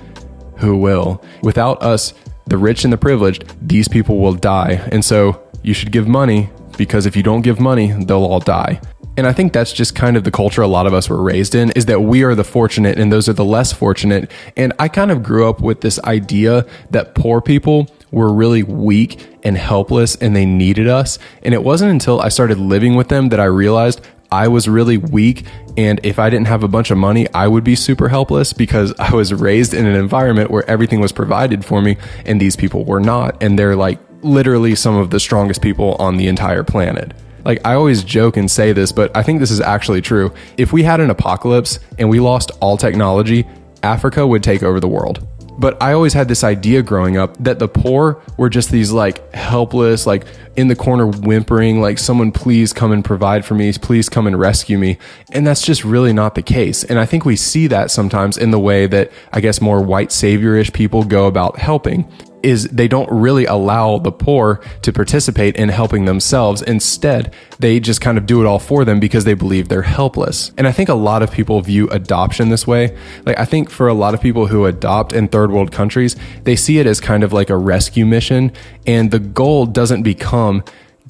who 0.57 0.75
will? 0.75 1.23
Without 1.43 1.83
us, 1.83 2.15
the 2.47 2.57
rich 2.57 2.83
and 2.83 2.91
the 2.91 2.97
privileged, 2.97 3.45
these 3.61 3.87
people 3.87 4.17
will 4.17 4.33
die. 4.33 4.83
And 4.91 5.05
so 5.05 5.47
you 5.61 5.75
should 5.75 5.91
give 5.91 6.07
money 6.07 6.49
because 6.77 7.05
if 7.05 7.15
you 7.15 7.21
don't 7.21 7.41
give 7.41 7.59
money, 7.59 7.91
they'll 7.91 8.25
all 8.25 8.39
die. 8.39 8.81
And 9.17 9.27
I 9.27 9.33
think 9.33 9.51
that's 9.51 9.73
just 9.73 9.93
kind 9.93 10.15
of 10.15 10.23
the 10.23 10.31
culture 10.31 10.61
a 10.61 10.67
lot 10.67 10.87
of 10.87 10.93
us 10.93 11.09
were 11.09 11.21
raised 11.21 11.53
in 11.53 11.71
is 11.71 11.85
that 11.87 12.01
we 12.01 12.23
are 12.23 12.33
the 12.33 12.43
fortunate 12.43 12.97
and 12.97 13.11
those 13.11 13.27
are 13.27 13.33
the 13.33 13.45
less 13.45 13.73
fortunate. 13.73 14.31
And 14.55 14.73
I 14.79 14.87
kind 14.87 15.11
of 15.11 15.21
grew 15.21 15.49
up 15.49 15.59
with 15.59 15.81
this 15.81 15.99
idea 16.03 16.65
that 16.91 17.13
poor 17.13 17.41
people 17.41 17.87
were 18.11 18.33
really 18.33 18.63
weak 18.63 19.27
and 19.43 19.57
helpless 19.57 20.15
and 20.15 20.35
they 20.35 20.45
needed 20.45 20.87
us. 20.87 21.19
And 21.43 21.53
it 21.53 21.63
wasn't 21.63 21.91
until 21.91 22.21
I 22.21 22.29
started 22.29 22.57
living 22.57 22.95
with 22.95 23.09
them 23.09 23.29
that 23.29 23.39
I 23.39 23.45
realized 23.45 24.01
I 24.31 24.47
was 24.47 24.69
really 24.69 24.97
weak. 24.97 25.45
And 25.75 25.99
if 26.03 26.17
I 26.17 26.29
didn't 26.29 26.47
have 26.47 26.63
a 26.63 26.69
bunch 26.69 26.89
of 26.89 26.97
money, 26.97 27.27
I 27.33 27.47
would 27.47 27.65
be 27.65 27.75
super 27.75 28.07
helpless 28.07 28.53
because 28.53 28.93
I 28.99 29.13
was 29.13 29.33
raised 29.33 29.73
in 29.73 29.85
an 29.85 29.95
environment 29.95 30.51
where 30.51 30.67
everything 30.69 31.01
was 31.01 31.11
provided 31.11 31.65
for 31.65 31.81
me 31.81 31.97
and 32.25 32.39
these 32.39 32.55
people 32.55 32.85
were 32.85 33.01
not. 33.01 33.41
And 33.43 33.59
they're 33.59 33.75
like 33.75 33.99
literally 34.21 34.75
some 34.75 34.95
of 34.95 35.09
the 35.09 35.19
strongest 35.19 35.61
people 35.61 35.95
on 35.95 36.15
the 36.15 36.27
entire 36.27 36.63
planet. 36.63 37.13
Like, 37.43 37.59
I 37.65 37.73
always 37.73 38.03
joke 38.03 38.37
and 38.37 38.49
say 38.49 38.73
this, 38.73 38.91
but 38.91 39.15
I 39.15 39.23
think 39.23 39.39
this 39.39 39.51
is 39.51 39.61
actually 39.61 40.01
true. 40.01 40.33
If 40.57 40.73
we 40.73 40.83
had 40.83 40.99
an 40.99 41.09
apocalypse 41.09 41.79
and 41.97 42.09
we 42.09 42.19
lost 42.19 42.51
all 42.61 42.77
technology, 42.77 43.47
Africa 43.83 44.25
would 44.25 44.43
take 44.43 44.63
over 44.63 44.79
the 44.79 44.87
world. 44.87 45.27
But 45.57 45.81
I 45.81 45.93
always 45.93 46.13
had 46.13 46.27
this 46.27 46.43
idea 46.43 46.81
growing 46.81 47.17
up 47.17 47.35
that 47.43 47.59
the 47.59 47.67
poor 47.67 48.21
were 48.37 48.49
just 48.49 48.71
these 48.71 48.91
like 48.91 49.33
helpless, 49.33 50.07
like 50.07 50.25
in 50.55 50.69
the 50.69 50.75
corner 50.75 51.05
whimpering, 51.05 51.81
like 51.81 51.99
someone 51.99 52.31
please 52.31 52.73
come 52.73 52.91
and 52.91 53.03
provide 53.03 53.45
for 53.45 53.53
me, 53.53 53.71
please 53.73 54.09
come 54.09 54.27
and 54.27 54.39
rescue 54.39 54.77
me. 54.77 54.97
And 55.31 55.45
that's 55.45 55.61
just 55.61 55.83
really 55.83 56.13
not 56.13 56.35
the 56.35 56.41
case. 56.41 56.83
And 56.83 56.97
I 56.97 57.05
think 57.05 57.25
we 57.25 57.35
see 57.35 57.67
that 57.67 57.91
sometimes 57.91 58.37
in 58.37 58.51
the 58.51 58.59
way 58.59 58.87
that 58.87 59.11
I 59.33 59.41
guess 59.41 59.61
more 59.61 59.83
white 59.83 60.09
saviorish 60.09 60.73
people 60.73 61.03
go 61.03 61.27
about 61.27 61.57
helping 61.57 62.11
is 62.43 62.65
they 62.65 62.87
don't 62.87 63.09
really 63.11 63.45
allow 63.45 63.97
the 63.97 64.11
poor 64.11 64.61
to 64.81 64.91
participate 64.91 65.55
in 65.55 65.69
helping 65.69 66.05
themselves. 66.05 66.61
Instead, 66.61 67.33
they 67.59 67.79
just 67.79 68.01
kind 68.01 68.17
of 68.17 68.25
do 68.25 68.41
it 68.41 68.45
all 68.45 68.59
for 68.59 68.85
them 68.85 68.99
because 68.99 69.25
they 69.25 69.33
believe 69.33 69.67
they're 69.67 69.81
helpless. 69.81 70.51
And 70.57 70.67
I 70.67 70.71
think 70.71 70.89
a 70.89 70.93
lot 70.93 71.23
of 71.23 71.31
people 71.31 71.61
view 71.61 71.89
adoption 71.89 72.49
this 72.49 72.65
way. 72.65 72.97
Like, 73.25 73.39
I 73.39 73.45
think 73.45 73.69
for 73.69 73.87
a 73.87 73.93
lot 73.93 74.13
of 74.13 74.21
people 74.21 74.47
who 74.47 74.65
adopt 74.65 75.13
in 75.13 75.27
third 75.27 75.51
world 75.51 75.71
countries, 75.71 76.15
they 76.43 76.55
see 76.55 76.79
it 76.79 76.87
as 76.87 76.99
kind 76.99 77.23
of 77.23 77.33
like 77.33 77.49
a 77.49 77.57
rescue 77.57 78.05
mission. 78.05 78.51
And 78.85 79.11
the 79.11 79.19
goal 79.19 79.65
doesn't 79.65 80.03
become 80.03 80.63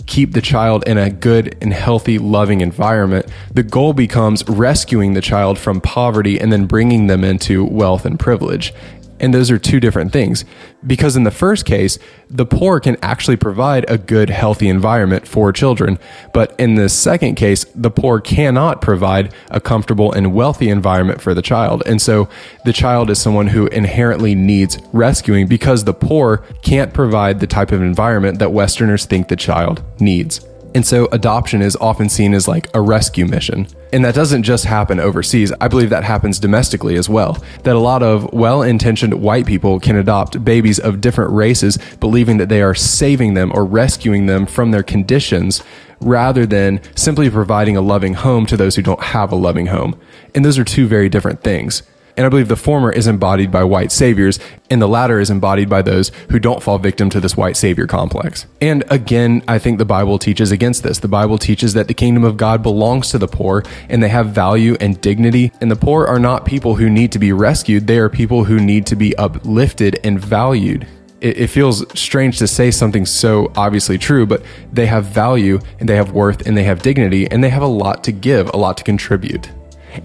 keep 0.07 0.33
the 0.33 0.41
child 0.41 0.83
in 0.87 0.97
a 0.97 1.09
good 1.09 1.57
and 1.61 1.73
healthy, 1.73 2.17
loving 2.17 2.61
environment, 2.61 3.25
the 3.53 3.63
goal 3.63 3.93
becomes 3.93 4.47
rescuing 4.47 5.13
the 5.13 5.21
child 5.21 5.57
from 5.57 5.81
poverty 5.81 6.39
and 6.39 6.51
then 6.51 6.65
bringing 6.65 7.07
them 7.07 7.23
into 7.23 7.63
wealth 7.65 8.05
and 8.05 8.19
privilege. 8.19 8.73
And 9.21 9.33
those 9.33 9.49
are 9.49 9.57
two 9.57 9.79
different 9.79 10.11
things. 10.11 10.43
Because 10.85 11.15
in 11.15 11.23
the 11.23 11.31
first 11.31 11.65
case, 11.65 11.97
the 12.29 12.45
poor 12.45 12.79
can 12.79 12.97
actually 13.01 13.37
provide 13.37 13.85
a 13.87 13.97
good, 13.97 14.29
healthy 14.29 14.67
environment 14.67 15.27
for 15.27 15.53
children. 15.53 15.99
But 16.33 16.53
in 16.59 16.75
the 16.75 16.89
second 16.89 17.35
case, 17.35 17.63
the 17.75 17.91
poor 17.91 18.19
cannot 18.19 18.81
provide 18.81 19.33
a 19.49 19.61
comfortable 19.61 20.11
and 20.11 20.33
wealthy 20.33 20.69
environment 20.69 21.21
for 21.21 21.33
the 21.33 21.41
child. 21.41 21.83
And 21.85 22.01
so 22.01 22.27
the 22.65 22.73
child 22.73 23.09
is 23.09 23.21
someone 23.21 23.47
who 23.47 23.67
inherently 23.67 24.35
needs 24.35 24.77
rescuing 24.91 25.47
because 25.47 25.85
the 25.85 25.93
poor 25.93 26.37
can't 26.63 26.93
provide 26.93 27.39
the 27.39 27.47
type 27.47 27.71
of 27.71 27.81
environment 27.81 28.39
that 28.39 28.51
Westerners 28.51 29.05
think 29.05 29.27
the 29.27 29.35
child 29.35 29.83
needs. 29.99 30.45
And 30.73 30.85
so 30.85 31.07
adoption 31.11 31.61
is 31.61 31.75
often 31.77 32.07
seen 32.07 32.33
as 32.33 32.47
like 32.47 32.69
a 32.73 32.81
rescue 32.81 33.25
mission. 33.25 33.67
And 33.91 34.05
that 34.05 34.15
doesn't 34.15 34.43
just 34.43 34.63
happen 34.63 34.99
overseas. 34.99 35.51
I 35.59 35.67
believe 35.67 35.89
that 35.89 36.05
happens 36.05 36.39
domestically 36.39 36.95
as 36.95 37.09
well. 37.09 37.43
That 37.63 37.75
a 37.75 37.79
lot 37.79 38.03
of 38.03 38.31
well 38.31 38.61
intentioned 38.61 39.13
white 39.15 39.45
people 39.45 39.79
can 39.79 39.97
adopt 39.97 40.43
babies 40.45 40.79
of 40.79 41.01
different 41.01 41.31
races, 41.31 41.77
believing 41.99 42.37
that 42.37 42.47
they 42.47 42.61
are 42.61 42.75
saving 42.75 43.33
them 43.33 43.51
or 43.53 43.65
rescuing 43.65 44.27
them 44.27 44.45
from 44.45 44.71
their 44.71 44.83
conditions 44.83 45.61
rather 45.99 46.45
than 46.45 46.81
simply 46.95 47.29
providing 47.29 47.77
a 47.77 47.81
loving 47.81 48.13
home 48.13 48.45
to 48.47 48.57
those 48.57 48.75
who 48.75 48.81
don't 48.81 49.01
have 49.03 49.31
a 49.31 49.35
loving 49.35 49.67
home. 49.67 49.99
And 50.33 50.43
those 50.43 50.57
are 50.57 50.63
two 50.63 50.87
very 50.87 51.09
different 51.09 51.43
things. 51.43 51.83
And 52.17 52.25
I 52.25 52.29
believe 52.29 52.47
the 52.47 52.55
former 52.55 52.91
is 52.91 53.07
embodied 53.07 53.51
by 53.51 53.63
white 53.63 53.91
saviors, 53.91 54.39
and 54.69 54.81
the 54.81 54.87
latter 54.87 55.19
is 55.19 55.29
embodied 55.29 55.69
by 55.69 55.81
those 55.81 56.09
who 56.29 56.39
don't 56.39 56.61
fall 56.63 56.77
victim 56.77 57.09
to 57.11 57.19
this 57.19 57.37
white 57.37 57.57
savior 57.57 57.87
complex. 57.87 58.45
And 58.61 58.83
again, 58.89 59.43
I 59.47 59.59
think 59.59 59.77
the 59.77 59.85
Bible 59.85 60.19
teaches 60.19 60.51
against 60.51 60.83
this. 60.83 60.99
The 60.99 61.07
Bible 61.07 61.37
teaches 61.37 61.73
that 61.73 61.87
the 61.87 61.93
kingdom 61.93 62.23
of 62.23 62.37
God 62.37 62.63
belongs 62.63 63.09
to 63.11 63.17
the 63.17 63.27
poor, 63.27 63.63
and 63.89 64.01
they 64.01 64.09
have 64.09 64.27
value 64.27 64.75
and 64.79 64.99
dignity. 65.01 65.51
And 65.61 65.71
the 65.71 65.75
poor 65.75 66.05
are 66.05 66.19
not 66.19 66.45
people 66.45 66.75
who 66.75 66.89
need 66.89 67.11
to 67.13 67.19
be 67.19 67.31
rescued, 67.33 67.87
they 67.87 67.97
are 67.97 68.09
people 68.09 68.45
who 68.45 68.59
need 68.59 68.85
to 68.87 68.95
be 68.95 69.15
uplifted 69.17 69.99
and 70.03 70.19
valued 70.19 70.87
it, 71.21 71.47
feels 71.47 71.85
strange 71.99 72.39
to 72.39 72.47
say 72.47 72.71
something 72.71 73.05
so 73.05 73.51
obviously 73.55 73.97
true, 73.97 74.25
but 74.25 74.43
they 74.71 74.87
have 74.87 75.05
value 75.05 75.59
and 75.79 75.87
they 75.87 75.95
have 75.95 76.11
worth 76.11 76.47
and 76.47 76.57
they 76.57 76.63
have 76.63 76.81
dignity 76.81 77.29
and 77.29 77.43
they 77.43 77.49
have 77.49 77.61
a 77.61 77.67
lot 77.67 78.03
to 78.05 78.11
give, 78.11 78.49
a 78.53 78.57
lot 78.57 78.77
to 78.77 78.83
contribute. 78.83 79.49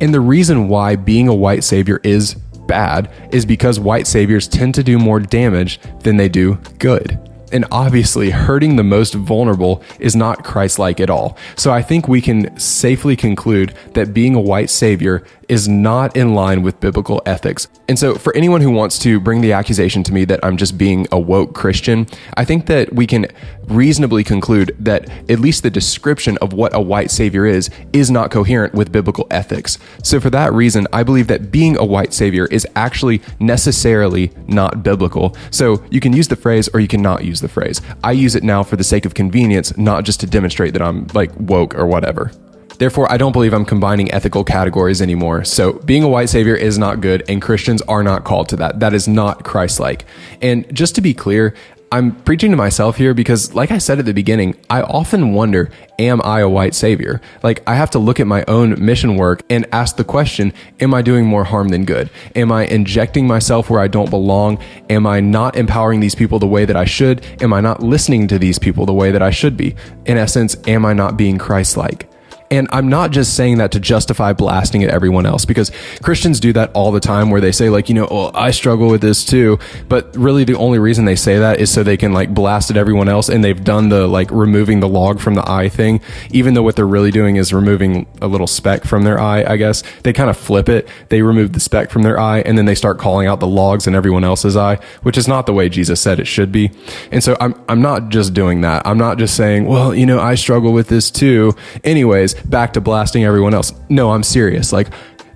And 0.01 0.13
the 0.13 0.21
reason 0.21 0.69
why 0.69 0.97
being 0.97 1.29
a 1.29 1.35
white 1.35 1.65
savior 1.65 2.01
is 2.03 2.35
bad 2.67 3.11
is 3.33 3.47
because 3.47 3.79
white 3.79 4.07
saviors 4.07 4.49
tend 4.49 4.75
to 4.75 4.83
do 4.83 4.99
more 4.99 5.21
damage 5.21 5.81
than 6.01 6.17
they 6.17 6.29
do 6.29 6.59
good. 6.79 7.19
And 7.53 7.65
obviously, 7.71 8.31
hurting 8.31 8.75
the 8.75 8.83
most 8.83 9.15
vulnerable 9.15 9.83
is 10.01 10.17
not 10.17 10.43
Christ 10.43 10.81
like 10.81 10.99
at 10.99 11.11
all. 11.11 11.37
So 11.55 11.73
I 11.73 11.81
think 11.81 12.09
we 12.09 12.21
can 12.21 12.59
safely 12.59 13.15
conclude 13.15 13.73
that 13.95 14.13
being 14.13 14.35
a 14.35 14.41
white 14.41 14.69
savior 14.69 15.23
is 15.49 15.69
not 15.69 16.17
in 16.17 16.35
line 16.35 16.63
with 16.63 16.81
biblical 16.81 17.23
ethics. 17.27 17.69
And 17.89 17.99
so, 17.99 18.17
for 18.17 18.35
anyone 18.37 18.61
who 18.61 18.71
wants 18.71 18.99
to 19.01 19.21
bring 19.21 19.41
the 19.41 19.53
accusation 19.53 20.03
to 20.05 20.13
me 20.13 20.25
that 20.25 20.45
I'm 20.45 20.57
just 20.57 20.77
being 20.77 21.07
a 21.13 21.19
woke 21.19 21.55
Christian, 21.55 22.07
I 22.37 22.45
think 22.45 22.67
that 22.67 22.93
we 22.93 23.07
can 23.07 23.27
reasonably 23.69 24.25
conclude 24.25 24.75
that 24.79 25.09
at 25.31 25.39
least 25.39 25.63
the 25.63 25.71
description 25.71 26.37
of 26.39 26.53
what 26.53 26.75
a 26.75 26.81
white 26.81 27.11
savior 27.11 27.47
is 27.47 27.71
is 27.93 28.11
not 28.11 28.31
coherent 28.31 28.75
with 28.75 28.93
biblical 28.93 29.27
ethics. 29.31 29.79
So, 30.03 30.21
for 30.21 30.31
that 30.31 30.53
reason, 30.53 30.87
I 30.93 31.03
believe 31.03 31.29
that 31.29 31.51
being 31.51 31.77
a 31.77 31.85
white 31.85 32.13
savior 32.13 32.47
is 32.47 32.67
actually 32.75 33.23
necessarily 33.39 34.33
not 34.47 34.83
biblical. 34.83 35.37
So, 35.51 35.85
you 35.91 36.01
can 36.01 36.13
use 36.13 36.29
the 36.29 36.37
phrase 36.37 36.69
or 36.75 36.81
you 36.81 36.89
cannot 36.89 37.25
use 37.25 37.41
the 37.41 37.49
phrase. 37.49 37.81
I 38.03 38.13
use 38.13 38.35
it 38.35 38.43
now 38.43 38.63
for 38.63 38.77
the 38.77 38.85
sake 38.85 39.05
of 39.05 39.15
convenience, 39.15 39.77
not 39.77 40.05
just 40.05 40.21
to 40.21 40.27
demonstrate 40.27 40.73
that 40.73 40.83
I'm 40.83 41.07
like 41.15 41.31
woke 41.39 41.75
or 41.75 41.87
whatever. 41.87 42.33
Therefore, 42.79 43.11
I 43.11 43.17
don't 43.17 43.33
believe 43.33 43.53
I'm 43.53 43.65
combining 43.65 44.13
ethical 44.13 44.45
categories 44.45 45.01
anymore. 45.01 45.45
So, 45.45 45.75
being 45.75 46.03
a 46.03 46.09
white 46.09 46.29
savior 46.29 46.55
is 46.55 46.79
not 46.79 47.01
good, 47.01 47.25
and 47.29 47.41
Christians 47.41 47.83
are 47.83 48.03
not 48.03 48.25
called 48.25 48.49
to 48.51 48.57
that. 48.57 48.81
That 48.81 48.95
is 48.95 49.09
not 49.09 49.45
Christ 49.45 49.81
like. 49.81 50.05
And 50.43 50.73
just 50.75 50.95
to 50.97 51.01
be 51.01 51.15
clear, 51.15 51.55
I'm 51.93 52.17
preaching 52.23 52.51
to 52.51 52.57
myself 52.57 52.97
here 52.97 53.15
because, 53.15 53.55
like 53.55 53.71
I 53.71 53.79
said 53.79 54.01
at 54.01 54.07
the 54.07 54.13
beginning, 54.13 54.57
I 54.69 54.83
often 54.83 55.35
wonder, 55.35 55.71
am 56.01 56.21
I 56.25 56.41
a 56.41 56.49
white 56.49 56.75
savior? 56.75 57.21
Like, 57.45 57.63
I 57.65 57.77
have 57.77 57.91
to 57.93 58.01
look 58.01 58.19
at 58.19 58.27
my 58.27 58.45
own 58.49 58.85
mission 58.85 59.17
work 59.17 59.43
and 59.49 59.67
ask 59.71 59.97
the 59.97 60.03
question, 60.03 60.53
am 60.81 60.93
I 60.93 61.03
doing 61.03 61.27
more 61.27 61.45
harm 61.45 61.69
than 61.69 61.85
good? 61.85 62.11
Am 62.35 62.51
I 62.51 62.67
injecting 62.67 63.29
myself 63.29 63.71
where 63.71 63.81
I 63.81 63.87
don't 63.87 64.11
belong? 64.11 64.59
Am 64.91 65.07
I 65.07 65.21
not 65.21 65.55
empowering 65.55 66.01
these 66.01 66.17
people 66.17 66.41
the 66.41 66.47
way 66.47 66.65
that 66.65 66.77
I 66.77 66.87
should? 66.87 67.25
Am 67.41 67.53
I 67.53 67.61
not 67.61 67.85
listening 67.85 68.27
to 68.29 68.39
these 68.39 68.59
people 68.59 68.85
the 68.85 68.93
way 68.93 69.13
that 69.13 69.23
I 69.23 69.31
should 69.31 69.57
be? 69.57 69.77
In 70.07 70.19
essence, 70.19 70.57
am 70.67 70.85
I 70.85 70.93
not 70.93 71.17
being 71.17 71.39
Christ 71.39 71.77
like? 71.77 72.11
And 72.51 72.69
I'm 72.73 72.89
not 72.89 73.11
just 73.11 73.35
saying 73.35 73.59
that 73.59 73.73
to 73.73 73.81
justify 73.81 74.33
blasting 74.33 74.85
at 74.85 74.91
everyone 74.91 75.27
else 75.27 75.45
because 75.45 75.71
Christians 76.03 76.41
do 76.41 76.53
that 76.53 76.71
all 76.73 76.93
the 76.93 77.01
time 77.01 77.31
where 77.31 77.41
they 77.41 77.53
say 77.53 77.71
like, 77.71 77.89
you 77.89 77.95
know, 77.95 78.07
oh, 78.11 78.31
I 78.35 78.51
struggle 78.51 78.89
with 78.89 79.01
this 79.01 79.25
too. 79.25 79.59
But 79.89 80.15
really 80.17 80.45
the 80.45 80.57
only 80.57 80.79
reason 80.79 81.05
they 81.05 81.17
say 81.17 81.39
that 81.39 81.61
is 81.61 81.71
so 81.71 81.83
they 81.83 81.97
can 81.97 82.13
like 82.13 82.33
blast 82.33 82.71
at 82.71 82.77
everyone 82.77 83.09
else 83.09 83.29
and 83.29 83.43
they've 83.43 83.63
done 83.63 83.89
the 83.89 84.07
like 84.07 84.31
removing 84.31 84.81
the 84.81 84.89
log 84.89 85.21
from 85.21 85.35
the 85.35 85.49
eye 85.51 85.69
thing, 85.69 86.01
even 86.31 86.55
though 86.55 86.63
what 86.63 86.77
they're 86.77 86.87
really 86.87 87.11
doing 87.11 87.37
is 87.37 87.53
removing 87.53 88.07
a 88.23 88.29
little 88.29 88.47
speck 88.47 88.85
from 88.85 89.03
their 89.03 89.19
eye, 89.19 89.45
I 89.45 89.57
guess. 89.57 89.83
They 90.03 90.13
kind 90.13 90.31
of 90.31 90.37
flip 90.37 90.69
it. 90.69 90.89
They 91.09 91.23
remove 91.23 91.53
the 91.53 91.61
speck 91.61 91.91
from 91.91 92.03
their 92.03 92.19
eye 92.19 92.41
and 92.41 92.57
then 92.57 92.67
they 92.67 92.75
start 92.75 92.99
calling 92.99 93.27
out 93.27 93.41
the 93.41 93.47
logs 93.47 93.87
in 93.87 93.95
everyone 93.95 94.25
else's 94.25 94.57
eye, 94.57 94.79
which 95.03 95.19
is 95.19 95.27
not 95.27 95.47
the 95.47 95.53
way 95.53 95.69
Jesus 95.69 96.01
said 96.01 96.21
it 96.21 96.27
should 96.27 96.53
be. 96.53 96.71
And 97.11 97.23
so 97.25 97.37
I'm 97.41 97.55
I'm 97.69 97.83
not 97.83 98.09
just 98.11 98.35
doing 98.35 98.61
that. 98.61 98.87
I'm 98.87 98.99
not 98.99 99.19
just 99.19 99.37
saying, 99.37 99.67
well, 99.67 99.95
you 99.95 100.07
know, 100.07 100.21
I 100.21 100.37
struggle 100.37 100.73
with 100.73 100.89
this 100.89 101.11
too. 101.11 101.53
Anyways, 101.83 102.36
back 102.45 102.73
to 102.75 102.81
blasting 102.81 103.25
everyone 103.25 103.55
else. 103.55 103.73
No, 103.89 104.13
I'm 104.13 104.23
serious. 104.23 104.73
Like, 104.73 104.89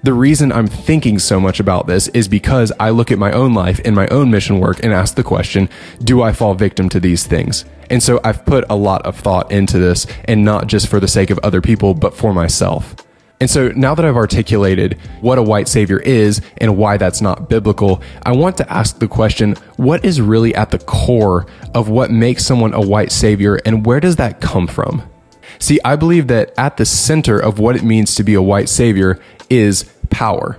the 0.02 0.14
reason 0.14 0.50
I'm 0.50 0.66
thinking 0.66 1.18
so 1.18 1.38
much 1.38 1.60
about 1.60 1.86
this 1.86 2.08
is 2.08 2.26
because 2.26 2.72
I 2.80 2.88
look 2.88 3.12
at 3.12 3.18
my 3.18 3.32
own 3.32 3.52
life 3.52 3.80
and 3.84 3.94
my 3.94 4.06
own 4.08 4.30
mission 4.30 4.58
work 4.58 4.82
and 4.82 4.94
ask 4.94 5.14
the 5.14 5.22
question, 5.22 5.68
do 6.02 6.22
I 6.22 6.32
fall 6.32 6.54
victim 6.54 6.88
to 6.88 7.00
these 7.00 7.26
things? 7.26 7.66
And 7.90 8.02
so 8.02 8.18
I've 8.24 8.46
put 8.46 8.64
a 8.70 8.76
lot 8.76 9.04
of 9.04 9.16
thought 9.16 9.52
into 9.52 9.78
this 9.78 10.06
and 10.24 10.42
not 10.42 10.68
just 10.68 10.88
for 10.88 11.00
the 11.00 11.08
sake 11.08 11.28
of 11.28 11.38
other 11.42 11.60
people, 11.60 11.92
but 11.92 12.14
for 12.14 12.32
myself. 12.32 12.96
And 13.40 13.50
so 13.50 13.68
now 13.72 13.94
that 13.94 14.04
I've 14.04 14.16
articulated 14.16 14.98
what 15.20 15.38
a 15.38 15.42
white 15.42 15.68
savior 15.68 15.98
is 15.98 16.40
and 16.58 16.76
why 16.76 16.96
that's 16.96 17.20
not 17.20 17.48
biblical, 17.48 18.02
I 18.22 18.32
want 18.32 18.56
to 18.58 18.72
ask 18.72 18.98
the 18.98 19.08
question, 19.08 19.54
what 19.76 20.04
is 20.04 20.20
really 20.20 20.54
at 20.54 20.70
the 20.70 20.78
core 20.78 21.46
of 21.74 21.88
what 21.88 22.10
makes 22.10 22.44
someone 22.44 22.72
a 22.72 22.80
white 22.80 23.12
savior 23.12 23.58
and 23.66 23.84
where 23.84 24.00
does 24.00 24.16
that 24.16 24.40
come 24.40 24.66
from? 24.66 25.02
See, 25.60 25.78
I 25.84 25.94
believe 25.94 26.26
that 26.28 26.52
at 26.58 26.78
the 26.78 26.86
center 26.86 27.38
of 27.38 27.58
what 27.58 27.76
it 27.76 27.82
means 27.82 28.14
to 28.16 28.24
be 28.24 28.34
a 28.34 28.42
white 28.42 28.68
savior 28.68 29.20
is 29.48 29.84
power. 30.08 30.58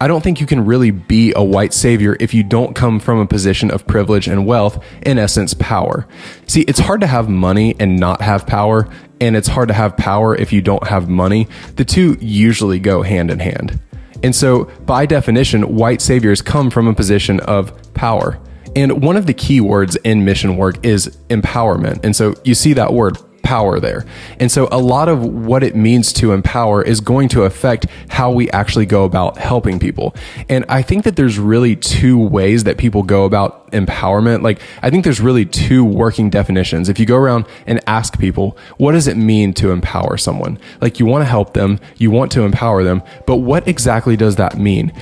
I 0.00 0.08
don't 0.08 0.20
think 0.20 0.40
you 0.40 0.46
can 0.46 0.64
really 0.64 0.90
be 0.90 1.32
a 1.36 1.44
white 1.44 1.72
savior 1.72 2.16
if 2.18 2.34
you 2.34 2.42
don't 2.42 2.74
come 2.74 2.98
from 2.98 3.20
a 3.20 3.26
position 3.26 3.70
of 3.70 3.86
privilege 3.86 4.26
and 4.26 4.44
wealth, 4.44 4.84
in 5.02 5.16
essence, 5.16 5.54
power. 5.54 6.08
See, 6.48 6.62
it's 6.62 6.80
hard 6.80 7.02
to 7.02 7.06
have 7.06 7.28
money 7.28 7.76
and 7.78 8.00
not 8.00 8.20
have 8.20 8.44
power, 8.44 8.88
and 9.20 9.36
it's 9.36 9.46
hard 9.46 9.68
to 9.68 9.74
have 9.74 9.96
power 9.96 10.34
if 10.34 10.52
you 10.52 10.60
don't 10.60 10.84
have 10.88 11.08
money. 11.08 11.46
The 11.76 11.84
two 11.84 12.18
usually 12.20 12.80
go 12.80 13.02
hand 13.02 13.30
in 13.30 13.38
hand. 13.38 13.80
And 14.24 14.34
so, 14.34 14.64
by 14.84 15.06
definition, 15.06 15.76
white 15.76 16.02
saviors 16.02 16.42
come 16.42 16.68
from 16.68 16.88
a 16.88 16.94
position 16.94 17.38
of 17.38 17.94
power. 17.94 18.40
And 18.74 19.04
one 19.04 19.16
of 19.16 19.26
the 19.26 19.34
key 19.34 19.60
words 19.60 19.96
in 19.96 20.24
mission 20.24 20.56
work 20.56 20.84
is 20.84 21.16
empowerment. 21.28 22.04
And 22.04 22.16
so 22.16 22.34
you 22.44 22.54
see 22.54 22.72
that 22.72 22.92
word 22.92 23.18
power 23.42 23.80
there. 23.80 24.04
And 24.38 24.50
so 24.50 24.68
a 24.70 24.78
lot 24.78 25.08
of 25.08 25.24
what 25.24 25.62
it 25.62 25.74
means 25.74 26.12
to 26.14 26.32
empower 26.32 26.82
is 26.82 27.00
going 27.00 27.28
to 27.30 27.42
affect 27.42 27.86
how 28.08 28.30
we 28.30 28.50
actually 28.50 28.86
go 28.86 29.04
about 29.04 29.38
helping 29.38 29.78
people. 29.78 30.14
And 30.48 30.64
I 30.68 30.82
think 30.82 31.04
that 31.04 31.16
there's 31.16 31.38
really 31.38 31.76
two 31.76 32.18
ways 32.18 32.64
that 32.64 32.78
people 32.78 33.02
go 33.02 33.24
about 33.24 33.70
empowerment. 33.72 34.42
Like, 34.42 34.60
I 34.82 34.90
think 34.90 35.04
there's 35.04 35.20
really 35.20 35.44
two 35.44 35.84
working 35.84 36.30
definitions. 36.30 36.88
If 36.88 36.98
you 36.98 37.06
go 37.06 37.16
around 37.16 37.46
and 37.66 37.80
ask 37.86 38.18
people, 38.18 38.56
what 38.76 38.92
does 38.92 39.08
it 39.08 39.16
mean 39.16 39.52
to 39.54 39.70
empower 39.70 40.16
someone? 40.16 40.58
Like, 40.80 41.00
you 41.00 41.06
want 41.06 41.22
to 41.22 41.26
help 41.26 41.54
them, 41.54 41.80
you 41.96 42.10
want 42.10 42.32
to 42.32 42.42
empower 42.42 42.84
them, 42.84 43.02
but 43.26 43.36
what 43.36 43.66
exactly 43.66 44.16
does 44.16 44.36
that 44.36 44.58
mean? 44.58 44.92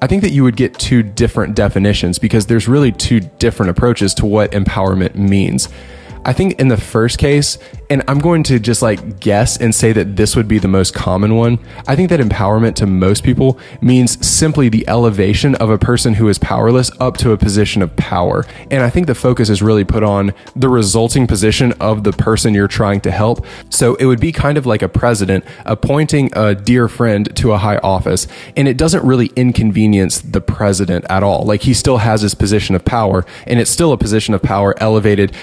I 0.00 0.06
think 0.06 0.22
that 0.22 0.30
you 0.30 0.44
would 0.44 0.56
get 0.56 0.78
two 0.78 1.02
different 1.02 1.56
definitions 1.56 2.20
because 2.20 2.46
there's 2.46 2.68
really 2.68 2.92
two 2.92 3.18
different 3.18 3.70
approaches 3.70 4.14
to 4.14 4.26
what 4.26 4.52
empowerment 4.52 5.16
means. 5.16 5.68
I 6.24 6.32
think 6.32 6.58
in 6.60 6.68
the 6.68 6.76
first 6.76 7.18
case, 7.18 7.58
and 7.90 8.02
I'm 8.06 8.18
going 8.18 8.42
to 8.44 8.58
just 8.58 8.82
like 8.82 9.20
guess 9.20 9.56
and 9.56 9.74
say 9.74 9.92
that 9.92 10.16
this 10.16 10.36
would 10.36 10.46
be 10.46 10.58
the 10.58 10.68
most 10.68 10.94
common 10.94 11.36
one. 11.36 11.58
I 11.86 11.96
think 11.96 12.10
that 12.10 12.20
empowerment 12.20 12.74
to 12.76 12.86
most 12.86 13.24
people 13.24 13.58
means 13.80 14.24
simply 14.26 14.68
the 14.68 14.86
elevation 14.88 15.54
of 15.54 15.70
a 15.70 15.78
person 15.78 16.14
who 16.14 16.28
is 16.28 16.38
powerless 16.38 16.90
up 17.00 17.16
to 17.18 17.32
a 17.32 17.38
position 17.38 17.80
of 17.80 17.94
power. 17.96 18.44
And 18.70 18.82
I 18.82 18.90
think 18.90 19.06
the 19.06 19.14
focus 19.14 19.48
is 19.48 19.62
really 19.62 19.84
put 19.84 20.02
on 20.02 20.34
the 20.54 20.68
resulting 20.68 21.26
position 21.26 21.72
of 21.80 22.04
the 22.04 22.12
person 22.12 22.52
you're 22.52 22.68
trying 22.68 23.00
to 23.02 23.10
help. 23.10 23.46
So 23.70 23.94
it 23.94 24.04
would 24.04 24.20
be 24.20 24.32
kind 24.32 24.58
of 24.58 24.66
like 24.66 24.82
a 24.82 24.88
president 24.88 25.44
appointing 25.64 26.30
a 26.34 26.54
dear 26.54 26.88
friend 26.88 27.34
to 27.36 27.52
a 27.52 27.58
high 27.58 27.78
office, 27.78 28.26
and 28.56 28.68
it 28.68 28.76
doesn't 28.76 29.04
really 29.04 29.30
inconvenience 29.36 30.20
the 30.20 30.40
president 30.40 31.06
at 31.08 31.22
all. 31.22 31.44
Like 31.44 31.62
he 31.62 31.72
still 31.72 31.98
has 31.98 32.20
his 32.20 32.34
position 32.34 32.74
of 32.74 32.84
power, 32.84 33.24
and 33.46 33.58
it's 33.58 33.70
still 33.70 33.92
a 33.92 33.98
position 33.98 34.34
of 34.34 34.42
power 34.42 34.74
elevated 34.78 35.34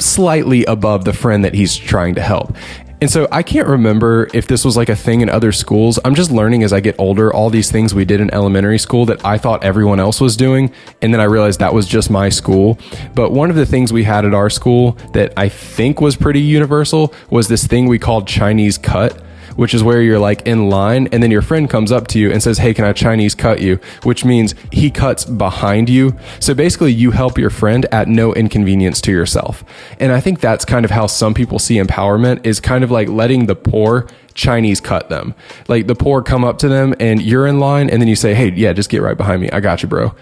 slightly 0.00 0.64
above 0.64 1.04
the 1.04 1.12
friend 1.12 1.44
that 1.44 1.54
he's 1.54 1.76
trying 1.76 2.14
to 2.14 2.20
help. 2.20 2.56
And 3.00 3.08
so 3.08 3.28
I 3.30 3.44
can't 3.44 3.68
remember 3.68 4.28
if 4.34 4.48
this 4.48 4.64
was 4.64 4.76
like 4.76 4.88
a 4.88 4.96
thing 4.96 5.20
in 5.20 5.28
other 5.28 5.52
schools. 5.52 6.00
I'm 6.04 6.16
just 6.16 6.32
learning 6.32 6.64
as 6.64 6.72
I 6.72 6.80
get 6.80 6.96
older 6.98 7.32
all 7.32 7.48
these 7.48 7.70
things 7.70 7.94
we 7.94 8.04
did 8.04 8.20
in 8.20 8.32
elementary 8.34 8.78
school 8.78 9.06
that 9.06 9.24
I 9.24 9.38
thought 9.38 9.62
everyone 9.62 10.00
else 10.00 10.20
was 10.20 10.36
doing. 10.36 10.72
And 11.00 11.14
then 11.14 11.20
I 11.20 11.24
realized 11.24 11.60
that 11.60 11.72
was 11.72 11.86
just 11.86 12.10
my 12.10 12.28
school. 12.28 12.76
But 13.14 13.30
one 13.30 13.50
of 13.50 13.56
the 13.56 13.66
things 13.66 13.92
we 13.92 14.02
had 14.02 14.24
at 14.24 14.34
our 14.34 14.50
school 14.50 14.92
that 15.12 15.32
I 15.36 15.48
think 15.48 16.00
was 16.00 16.16
pretty 16.16 16.40
universal 16.40 17.14
was 17.30 17.46
this 17.46 17.68
thing 17.68 17.86
we 17.86 18.00
called 18.00 18.26
Chinese 18.26 18.76
cut 18.78 19.22
which 19.58 19.74
is 19.74 19.82
where 19.82 20.00
you're 20.00 20.20
like 20.20 20.40
in 20.46 20.70
line 20.70 21.08
and 21.10 21.20
then 21.20 21.32
your 21.32 21.42
friend 21.42 21.68
comes 21.68 21.90
up 21.90 22.06
to 22.06 22.18
you 22.18 22.30
and 22.30 22.40
says, 22.40 22.58
Hey, 22.58 22.72
can 22.72 22.84
I 22.84 22.92
Chinese 22.92 23.34
cut 23.34 23.60
you? 23.60 23.80
Which 24.04 24.24
means 24.24 24.54
he 24.70 24.88
cuts 24.88 25.24
behind 25.24 25.90
you. 25.90 26.16
So 26.38 26.54
basically, 26.54 26.92
you 26.92 27.10
help 27.10 27.36
your 27.36 27.50
friend 27.50 27.84
at 27.90 28.06
no 28.06 28.32
inconvenience 28.32 29.00
to 29.00 29.10
yourself. 29.10 29.64
And 29.98 30.12
I 30.12 30.20
think 30.20 30.38
that's 30.38 30.64
kind 30.64 30.84
of 30.84 30.92
how 30.92 31.08
some 31.08 31.34
people 31.34 31.58
see 31.58 31.74
empowerment 31.74 32.46
is 32.46 32.60
kind 32.60 32.84
of 32.84 32.92
like 32.92 33.08
letting 33.08 33.46
the 33.46 33.56
poor 33.56 34.06
Chinese 34.34 34.80
cut 34.80 35.08
them. 35.08 35.34
Like 35.66 35.88
the 35.88 35.96
poor 35.96 36.22
come 36.22 36.44
up 36.44 36.58
to 36.58 36.68
them 36.68 36.94
and 37.00 37.20
you're 37.20 37.48
in 37.48 37.58
line 37.58 37.90
and 37.90 38.00
then 38.00 38.06
you 38.08 38.16
say, 38.16 38.34
Hey, 38.34 38.52
yeah, 38.52 38.72
just 38.72 38.90
get 38.90 39.02
right 39.02 39.16
behind 39.16 39.42
me. 39.42 39.50
I 39.50 39.58
got 39.58 39.82
you, 39.82 39.88
bro 39.88 40.14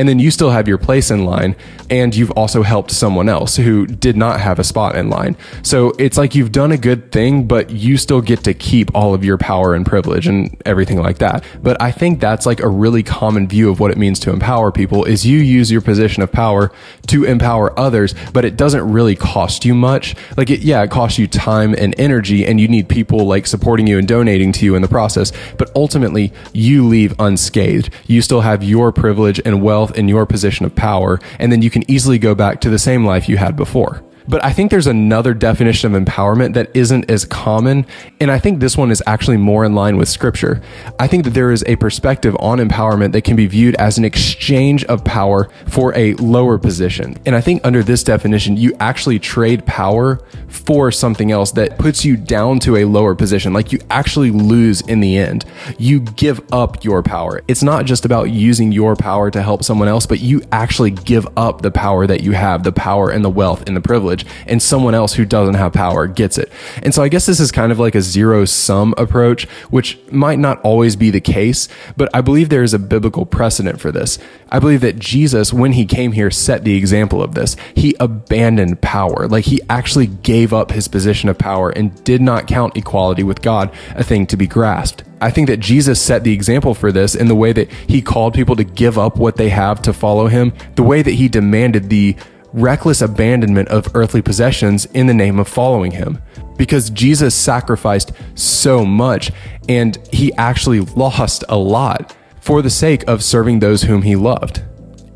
and 0.00 0.08
then 0.08 0.18
you 0.18 0.30
still 0.30 0.48
have 0.48 0.66
your 0.66 0.78
place 0.78 1.10
in 1.10 1.26
line 1.26 1.54
and 1.90 2.16
you've 2.16 2.30
also 2.30 2.62
helped 2.62 2.90
someone 2.90 3.28
else 3.28 3.56
who 3.56 3.86
did 3.86 4.16
not 4.16 4.40
have 4.40 4.58
a 4.58 4.64
spot 4.64 4.96
in 4.96 5.10
line. 5.10 5.36
So 5.62 5.92
it's 5.98 6.16
like 6.16 6.34
you've 6.34 6.52
done 6.52 6.72
a 6.72 6.78
good 6.78 7.12
thing, 7.12 7.46
but 7.46 7.68
you 7.68 7.98
still 7.98 8.22
get 8.22 8.42
to 8.44 8.54
keep 8.54 8.94
all 8.94 9.12
of 9.12 9.26
your 9.26 9.36
power 9.36 9.74
and 9.74 9.84
privilege 9.84 10.26
and 10.26 10.56
everything 10.64 11.02
like 11.02 11.18
that. 11.18 11.44
But 11.62 11.82
I 11.82 11.90
think 11.90 12.18
that's 12.18 12.46
like 12.46 12.60
a 12.60 12.68
really 12.68 13.02
common 13.02 13.46
view 13.46 13.68
of 13.68 13.78
what 13.78 13.90
it 13.90 13.98
means 13.98 14.18
to 14.20 14.30
empower 14.30 14.72
people 14.72 15.04
is 15.04 15.26
you 15.26 15.38
use 15.38 15.70
your 15.70 15.82
position 15.82 16.22
of 16.22 16.32
power 16.32 16.72
to 17.08 17.24
empower 17.24 17.78
others, 17.78 18.14
but 18.32 18.46
it 18.46 18.56
doesn't 18.56 18.90
really 18.90 19.16
cost 19.16 19.66
you 19.66 19.74
much. 19.74 20.14
Like 20.34 20.48
it, 20.48 20.60
yeah, 20.60 20.82
it 20.82 20.90
costs 20.90 21.18
you 21.18 21.26
time 21.26 21.74
and 21.74 21.94
energy 22.00 22.46
and 22.46 22.58
you 22.58 22.68
need 22.68 22.88
people 22.88 23.26
like 23.26 23.46
supporting 23.46 23.86
you 23.86 23.98
and 23.98 24.08
donating 24.08 24.50
to 24.52 24.64
you 24.64 24.76
in 24.76 24.80
the 24.80 24.88
process. 24.88 25.30
But 25.58 25.70
ultimately 25.76 26.32
you 26.54 26.86
leave 26.86 27.14
unscathed. 27.18 27.90
You 28.06 28.22
still 28.22 28.40
have 28.40 28.64
your 28.64 28.92
privilege 28.92 29.42
and 29.44 29.60
wealth 29.60 29.89
yourself 29.90 29.98
in 29.98 30.08
your 30.08 30.26
position 30.26 30.66
of 30.66 30.74
power, 30.74 31.18
and 31.38 31.52
then 31.52 31.62
you 31.62 31.70
can 31.70 31.88
easily 31.90 32.18
go 32.18 32.34
back 32.34 32.60
to 32.60 32.70
the 32.70 32.78
same 32.78 33.04
life 33.06 33.28
you 33.28 33.36
had 33.36 33.56
before. 33.56 34.02
But 34.28 34.44
I 34.44 34.52
think 34.52 34.70
there's 34.70 34.86
another 34.86 35.34
definition 35.34 35.94
of 35.94 36.02
empowerment 36.02 36.54
that 36.54 36.70
isn't 36.74 37.10
as 37.10 37.24
common. 37.24 37.86
And 38.20 38.30
I 38.30 38.38
think 38.38 38.60
this 38.60 38.76
one 38.76 38.90
is 38.90 39.02
actually 39.06 39.36
more 39.36 39.64
in 39.64 39.74
line 39.74 39.96
with 39.96 40.08
scripture. 40.08 40.62
I 40.98 41.06
think 41.06 41.24
that 41.24 41.30
there 41.30 41.50
is 41.50 41.64
a 41.66 41.76
perspective 41.76 42.36
on 42.40 42.58
empowerment 42.58 43.12
that 43.12 43.22
can 43.22 43.36
be 43.36 43.46
viewed 43.46 43.74
as 43.76 43.98
an 43.98 44.04
exchange 44.04 44.84
of 44.84 45.04
power 45.04 45.48
for 45.66 45.96
a 45.96 46.14
lower 46.14 46.58
position. 46.58 47.16
And 47.26 47.34
I 47.34 47.40
think 47.40 47.60
under 47.64 47.82
this 47.82 48.02
definition, 48.02 48.56
you 48.56 48.74
actually 48.80 49.18
trade 49.18 49.66
power 49.66 50.20
for 50.48 50.90
something 50.90 51.30
else 51.30 51.52
that 51.52 51.78
puts 51.78 52.04
you 52.04 52.16
down 52.16 52.58
to 52.60 52.76
a 52.76 52.84
lower 52.84 53.14
position. 53.14 53.52
Like 53.52 53.72
you 53.72 53.78
actually 53.90 54.30
lose 54.30 54.80
in 54.82 55.00
the 55.00 55.16
end. 55.16 55.44
You 55.78 56.00
give 56.00 56.40
up 56.52 56.84
your 56.84 57.02
power. 57.02 57.40
It's 57.48 57.62
not 57.62 57.84
just 57.86 58.04
about 58.04 58.30
using 58.30 58.72
your 58.72 58.96
power 58.96 59.30
to 59.30 59.42
help 59.42 59.64
someone 59.64 59.88
else, 59.88 60.06
but 60.06 60.20
you 60.20 60.42
actually 60.52 60.90
give 60.90 61.26
up 61.36 61.62
the 61.62 61.70
power 61.70 62.06
that 62.06 62.22
you 62.22 62.32
have, 62.32 62.64
the 62.64 62.72
power 62.72 63.10
and 63.10 63.24
the 63.24 63.30
wealth 63.30 63.66
and 63.66 63.76
the 63.76 63.80
privilege 63.80 64.09
privilege 64.10 64.26
and 64.46 64.62
someone 64.62 64.94
else 64.94 65.14
who 65.14 65.24
doesn't 65.24 65.54
have 65.54 65.72
power 65.72 66.06
gets 66.06 66.38
it. 66.38 66.50
And 66.82 66.94
so 66.94 67.02
I 67.02 67.08
guess 67.08 67.26
this 67.26 67.40
is 67.40 67.52
kind 67.52 67.72
of 67.72 67.78
like 67.78 67.94
a 67.94 68.02
zero 68.02 68.44
sum 68.44 68.94
approach, 68.98 69.44
which 69.70 69.98
might 70.10 70.38
not 70.38 70.60
always 70.62 70.96
be 70.96 71.10
the 71.10 71.20
case, 71.20 71.68
but 71.96 72.08
I 72.14 72.20
believe 72.20 72.48
there 72.48 72.62
is 72.62 72.74
a 72.74 72.78
biblical 72.78 73.26
precedent 73.26 73.80
for 73.80 73.92
this. 73.92 74.18
I 74.50 74.58
believe 74.58 74.80
that 74.80 74.98
Jesus, 74.98 75.52
when 75.52 75.72
he 75.72 75.86
came 75.86 76.12
here, 76.12 76.30
set 76.30 76.64
the 76.64 76.76
example 76.76 77.22
of 77.22 77.34
this. 77.34 77.56
He 77.74 77.94
abandoned 78.00 78.80
power. 78.80 79.28
Like 79.28 79.44
he 79.44 79.60
actually 79.68 80.06
gave 80.08 80.52
up 80.52 80.72
his 80.72 80.88
position 80.88 81.28
of 81.28 81.38
power 81.38 81.70
and 81.70 82.02
did 82.04 82.20
not 82.20 82.46
count 82.46 82.76
equality 82.76 83.22
with 83.22 83.42
God 83.42 83.72
a 83.94 84.02
thing 84.02 84.26
to 84.26 84.36
be 84.36 84.46
grasped. 84.46 85.04
I 85.22 85.30
think 85.30 85.48
that 85.48 85.60
Jesus 85.60 86.00
set 86.00 86.24
the 86.24 86.32
example 86.32 86.74
for 86.74 86.90
this 86.90 87.14
in 87.14 87.28
the 87.28 87.34
way 87.34 87.52
that 87.52 87.70
he 87.70 88.00
called 88.00 88.32
people 88.32 88.56
to 88.56 88.64
give 88.64 88.98
up 88.98 89.18
what 89.18 89.36
they 89.36 89.50
have 89.50 89.82
to 89.82 89.92
follow 89.92 90.28
him, 90.28 90.54
the 90.76 90.82
way 90.82 91.02
that 91.02 91.12
he 91.12 91.28
demanded 91.28 91.90
the 91.90 92.16
reckless 92.52 93.00
abandonment 93.00 93.68
of 93.68 93.94
earthly 93.94 94.22
possessions 94.22 94.86
in 94.86 95.06
the 95.06 95.14
name 95.14 95.38
of 95.38 95.48
following 95.48 95.92
him. 95.92 96.20
Because 96.56 96.90
Jesus 96.90 97.34
sacrificed 97.34 98.12
so 98.34 98.84
much 98.84 99.32
and 99.68 99.98
he 100.12 100.32
actually 100.34 100.80
lost 100.80 101.44
a 101.48 101.56
lot 101.56 102.14
for 102.40 102.62
the 102.62 102.70
sake 102.70 103.04
of 103.08 103.22
serving 103.22 103.60
those 103.60 103.82
whom 103.82 104.02
he 104.02 104.16
loved. 104.16 104.62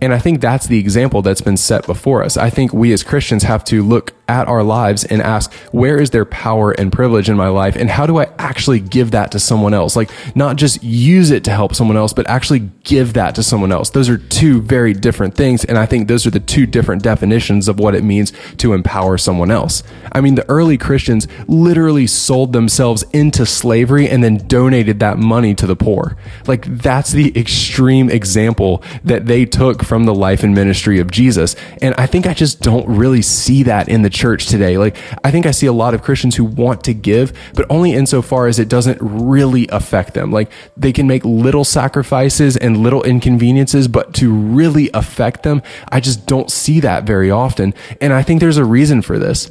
And 0.00 0.12
I 0.12 0.18
think 0.18 0.40
that's 0.40 0.66
the 0.66 0.78
example 0.78 1.22
that's 1.22 1.40
been 1.40 1.56
set 1.56 1.86
before 1.86 2.22
us. 2.22 2.36
I 2.36 2.50
think 2.50 2.72
we 2.72 2.92
as 2.92 3.02
Christians 3.02 3.42
have 3.44 3.64
to 3.64 3.82
look 3.82 4.12
at 4.28 4.48
our 4.48 4.62
lives 4.62 5.04
and 5.04 5.20
ask, 5.20 5.52
where 5.72 5.98
is 5.98 6.10
their 6.10 6.24
power 6.24 6.70
and 6.72 6.92
privilege 6.92 7.28
in 7.28 7.36
my 7.36 7.48
life? 7.48 7.76
And 7.76 7.90
how 7.90 8.06
do 8.06 8.18
I 8.18 8.28
actually 8.38 8.80
give 8.80 9.10
that 9.10 9.32
to 9.32 9.38
someone 9.38 9.74
else? 9.74 9.96
Like, 9.96 10.10
not 10.34 10.56
just 10.56 10.82
use 10.82 11.30
it 11.30 11.44
to 11.44 11.50
help 11.50 11.74
someone 11.74 11.96
else, 11.96 12.12
but 12.12 12.28
actually 12.28 12.70
give 12.84 13.14
that 13.14 13.34
to 13.34 13.42
someone 13.42 13.72
else. 13.72 13.90
Those 13.90 14.08
are 14.08 14.16
two 14.16 14.62
very 14.62 14.94
different 14.94 15.34
things. 15.34 15.64
And 15.64 15.76
I 15.76 15.86
think 15.86 16.08
those 16.08 16.26
are 16.26 16.30
the 16.30 16.40
two 16.40 16.66
different 16.66 17.02
definitions 17.02 17.68
of 17.68 17.78
what 17.78 17.94
it 17.94 18.04
means 18.04 18.32
to 18.58 18.72
empower 18.72 19.18
someone 19.18 19.50
else. 19.50 19.82
I 20.12 20.20
mean, 20.20 20.36
the 20.36 20.48
early 20.48 20.78
Christians 20.78 21.28
literally 21.46 22.06
sold 22.06 22.52
themselves 22.52 23.02
into 23.12 23.44
slavery 23.44 24.08
and 24.08 24.24
then 24.24 24.46
donated 24.46 25.00
that 25.00 25.18
money 25.18 25.54
to 25.54 25.66
the 25.66 25.76
poor. 25.76 26.16
Like, 26.46 26.64
that's 26.78 27.12
the 27.12 27.38
extreme 27.38 28.08
example 28.08 28.82
that 29.04 29.26
they 29.26 29.44
took 29.44 29.84
from 29.84 30.04
the 30.04 30.14
life 30.14 30.42
and 30.42 30.54
ministry 30.54 30.98
of 30.98 31.10
Jesus. 31.10 31.56
And 31.82 31.94
I 31.96 32.06
think 32.06 32.26
I 32.26 32.34
just 32.34 32.60
don't 32.60 32.86
really 32.88 33.22
see 33.22 33.62
that 33.64 33.88
in 33.88 34.02
the 34.02 34.13
church 34.14 34.46
today. 34.46 34.78
Like, 34.78 34.96
I 35.22 35.30
think 35.30 35.44
I 35.44 35.50
see 35.50 35.66
a 35.66 35.72
lot 35.72 35.92
of 35.92 36.02
Christians 36.02 36.36
who 36.36 36.44
want 36.44 36.84
to 36.84 36.94
give, 36.94 37.32
but 37.54 37.66
only 37.68 37.92
insofar 37.92 38.46
as 38.46 38.58
it 38.58 38.68
doesn't 38.68 38.98
really 39.00 39.68
affect 39.68 40.14
them. 40.14 40.30
Like, 40.30 40.50
they 40.76 40.92
can 40.92 41.06
make 41.06 41.24
little 41.24 41.64
sacrifices 41.64 42.56
and 42.56 42.78
little 42.78 43.02
inconveniences, 43.02 43.88
but 43.88 44.14
to 44.14 44.32
really 44.32 44.90
affect 44.94 45.42
them, 45.42 45.62
I 45.88 46.00
just 46.00 46.26
don't 46.26 46.50
see 46.50 46.80
that 46.80 47.04
very 47.04 47.30
often. 47.30 47.74
And 48.00 48.12
I 48.12 48.22
think 48.22 48.40
there's 48.40 48.56
a 48.56 48.64
reason 48.64 49.02
for 49.02 49.18
this. 49.18 49.50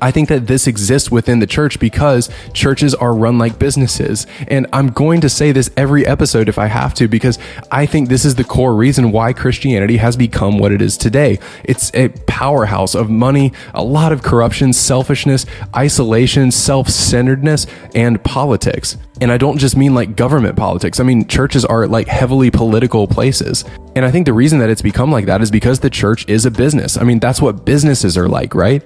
I 0.00 0.10
think 0.10 0.28
that 0.28 0.46
this 0.46 0.66
exists 0.66 1.10
within 1.10 1.38
the 1.40 1.46
church 1.46 1.78
because 1.78 2.30
churches 2.52 2.94
are 2.94 3.14
run 3.14 3.38
like 3.38 3.58
businesses. 3.58 4.26
And 4.48 4.66
I'm 4.72 4.88
going 4.88 5.20
to 5.20 5.28
say 5.28 5.52
this 5.52 5.70
every 5.76 6.06
episode 6.06 6.48
if 6.48 6.58
I 6.58 6.66
have 6.66 6.94
to, 6.94 7.08
because 7.08 7.38
I 7.70 7.86
think 7.86 8.08
this 8.08 8.24
is 8.24 8.34
the 8.34 8.44
core 8.44 8.74
reason 8.74 9.12
why 9.12 9.32
Christianity 9.32 9.98
has 9.98 10.16
become 10.16 10.58
what 10.58 10.72
it 10.72 10.82
is 10.82 10.96
today. 10.96 11.38
It's 11.64 11.90
a 11.94 12.08
powerhouse 12.26 12.94
of 12.94 13.10
money, 13.10 13.52
a 13.74 13.84
lot 13.84 14.12
of 14.12 14.22
corruption, 14.22 14.72
selfishness, 14.72 15.46
isolation, 15.76 16.50
self 16.50 16.88
centeredness, 16.88 17.66
and 17.94 18.22
politics. 18.24 18.96
And 19.20 19.30
I 19.30 19.36
don't 19.36 19.58
just 19.58 19.76
mean 19.76 19.94
like 19.94 20.16
government 20.16 20.56
politics. 20.56 20.98
I 20.98 21.02
mean, 21.02 21.28
churches 21.28 21.64
are 21.64 21.86
like 21.86 22.08
heavily 22.08 22.50
political 22.50 23.06
places. 23.06 23.64
And 23.94 24.04
I 24.04 24.10
think 24.10 24.24
the 24.24 24.32
reason 24.32 24.60
that 24.60 24.70
it's 24.70 24.80
become 24.80 25.12
like 25.12 25.26
that 25.26 25.42
is 25.42 25.50
because 25.50 25.80
the 25.80 25.90
church 25.90 26.26
is 26.26 26.46
a 26.46 26.50
business. 26.50 26.96
I 26.96 27.04
mean, 27.04 27.18
that's 27.18 27.42
what 27.42 27.66
businesses 27.66 28.16
are 28.16 28.28
like, 28.28 28.54
right? 28.54 28.82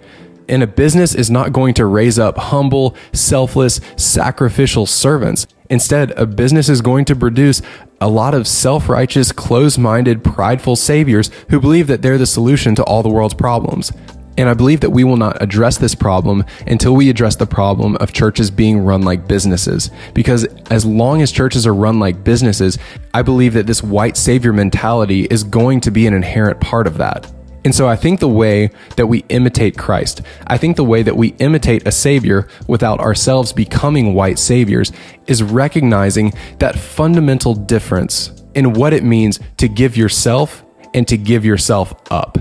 And 0.48 0.62
a 0.62 0.66
business 0.66 1.14
is 1.14 1.30
not 1.30 1.52
going 1.52 1.74
to 1.74 1.86
raise 1.86 2.18
up 2.18 2.36
humble, 2.36 2.94
selfless, 3.12 3.80
sacrificial 3.96 4.86
servants. 4.86 5.46
Instead, 5.70 6.10
a 6.12 6.26
business 6.26 6.68
is 6.68 6.80
going 6.80 7.06
to 7.06 7.16
produce 7.16 7.62
a 8.00 8.08
lot 8.08 8.34
of 8.34 8.46
self 8.46 8.88
righteous, 8.88 9.32
close 9.32 9.78
minded, 9.78 10.22
prideful 10.22 10.76
saviors 10.76 11.30
who 11.48 11.60
believe 11.60 11.86
that 11.86 12.02
they're 12.02 12.18
the 12.18 12.26
solution 12.26 12.74
to 12.74 12.84
all 12.84 13.02
the 13.02 13.08
world's 13.08 13.34
problems. 13.34 13.90
And 14.36 14.48
I 14.48 14.54
believe 14.54 14.80
that 14.80 14.90
we 14.90 15.04
will 15.04 15.16
not 15.16 15.40
address 15.40 15.78
this 15.78 15.94
problem 15.94 16.44
until 16.66 16.94
we 16.94 17.08
address 17.08 17.36
the 17.36 17.46
problem 17.46 17.96
of 17.96 18.12
churches 18.12 18.50
being 18.50 18.80
run 18.80 19.02
like 19.02 19.28
businesses. 19.28 19.90
Because 20.12 20.44
as 20.70 20.84
long 20.84 21.22
as 21.22 21.30
churches 21.30 21.66
are 21.66 21.74
run 21.74 22.00
like 22.00 22.24
businesses, 22.24 22.78
I 23.12 23.22
believe 23.22 23.54
that 23.54 23.66
this 23.66 23.82
white 23.82 24.16
savior 24.16 24.52
mentality 24.52 25.24
is 25.26 25.44
going 25.44 25.80
to 25.82 25.90
be 25.90 26.06
an 26.06 26.14
inherent 26.14 26.60
part 26.60 26.88
of 26.88 26.98
that. 26.98 27.30
And 27.64 27.74
so 27.74 27.88
I 27.88 27.96
think 27.96 28.20
the 28.20 28.28
way 28.28 28.70
that 28.96 29.06
we 29.06 29.24
imitate 29.30 29.78
Christ, 29.78 30.20
I 30.46 30.58
think 30.58 30.76
the 30.76 30.84
way 30.84 31.02
that 31.02 31.16
we 31.16 31.28
imitate 31.38 31.86
a 31.86 31.92
savior 31.92 32.46
without 32.68 33.00
ourselves 33.00 33.54
becoming 33.54 34.12
white 34.12 34.38
saviors 34.38 34.92
is 35.26 35.42
recognizing 35.42 36.34
that 36.58 36.78
fundamental 36.78 37.54
difference 37.54 38.42
in 38.54 38.74
what 38.74 38.92
it 38.92 39.02
means 39.02 39.40
to 39.56 39.68
give 39.68 39.96
yourself 39.96 40.62
and 40.92 41.08
to 41.08 41.16
give 41.16 41.44
yourself 41.44 41.94
up. 42.10 42.36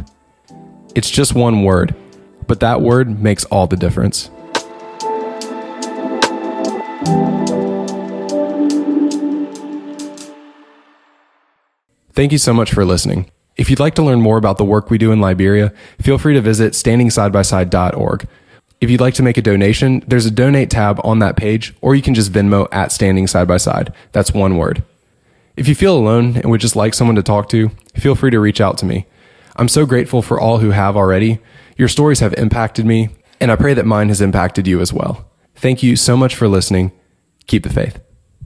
It's 0.93 1.09
just 1.09 1.33
one 1.33 1.63
word, 1.63 1.95
but 2.45 2.59
that 2.59 2.81
word 2.81 3.21
makes 3.21 3.45
all 3.45 3.65
the 3.65 3.77
difference. 3.77 4.29
Thank 12.11 12.31
you 12.31 12.37
so 12.37 12.53
much 12.53 12.71
for 12.71 12.85
listening. 12.85 13.31
If 13.55 13.69
you'd 13.69 13.79
like 13.79 13.95
to 13.95 14.03
learn 14.03 14.21
more 14.21 14.37
about 14.37 14.57
the 14.57 14.65
work 14.65 14.89
we 14.89 14.97
do 14.97 15.11
in 15.11 15.21
Liberia, 15.21 15.73
feel 16.01 16.17
free 16.17 16.33
to 16.33 16.41
visit 16.41 16.73
standingsidebyside.org. 16.73 18.27
If 18.81 18.89
you'd 18.89 19.01
like 19.01 19.13
to 19.13 19.23
make 19.23 19.37
a 19.37 19.41
donation, 19.41 20.03
there's 20.07 20.25
a 20.25 20.31
donate 20.31 20.69
tab 20.69 20.99
on 21.03 21.19
that 21.19 21.37
page, 21.37 21.73
or 21.79 21.95
you 21.95 22.01
can 22.01 22.15
just 22.15 22.33
Venmo 22.33 22.67
at 22.71 22.91
Standing 22.91 23.27
Side 23.27 23.47
by 23.47 23.57
Side. 23.57 23.93
That's 24.11 24.33
one 24.33 24.57
word. 24.57 24.83
If 25.55 25.67
you 25.67 25.75
feel 25.75 25.95
alone 25.95 26.35
and 26.35 26.49
would 26.49 26.61
just 26.61 26.75
like 26.75 26.93
someone 26.93 27.15
to 27.15 27.23
talk 27.23 27.47
to, 27.49 27.69
feel 27.95 28.15
free 28.15 28.31
to 28.31 28.39
reach 28.39 28.59
out 28.59 28.77
to 28.79 28.85
me. 28.85 29.05
I'm 29.55 29.67
so 29.67 29.85
grateful 29.85 30.21
for 30.21 30.39
all 30.39 30.57
who 30.57 30.71
have 30.71 30.97
already. 30.97 31.39
Your 31.77 31.87
stories 31.87 32.19
have 32.19 32.33
impacted 32.33 32.85
me, 32.85 33.09
and 33.39 33.51
I 33.51 33.55
pray 33.55 33.73
that 33.75 33.85
mine 33.85 34.09
has 34.09 34.19
impacted 34.19 34.67
you 34.67 34.81
as 34.81 34.91
well. 34.91 35.29
Thank 35.55 35.83
you 35.83 35.95
so 35.95 36.17
much 36.17 36.35
for 36.35 36.47
listening. 36.47 36.91
Keep 37.45 37.63
the 37.63 37.69
faith. 37.69 37.99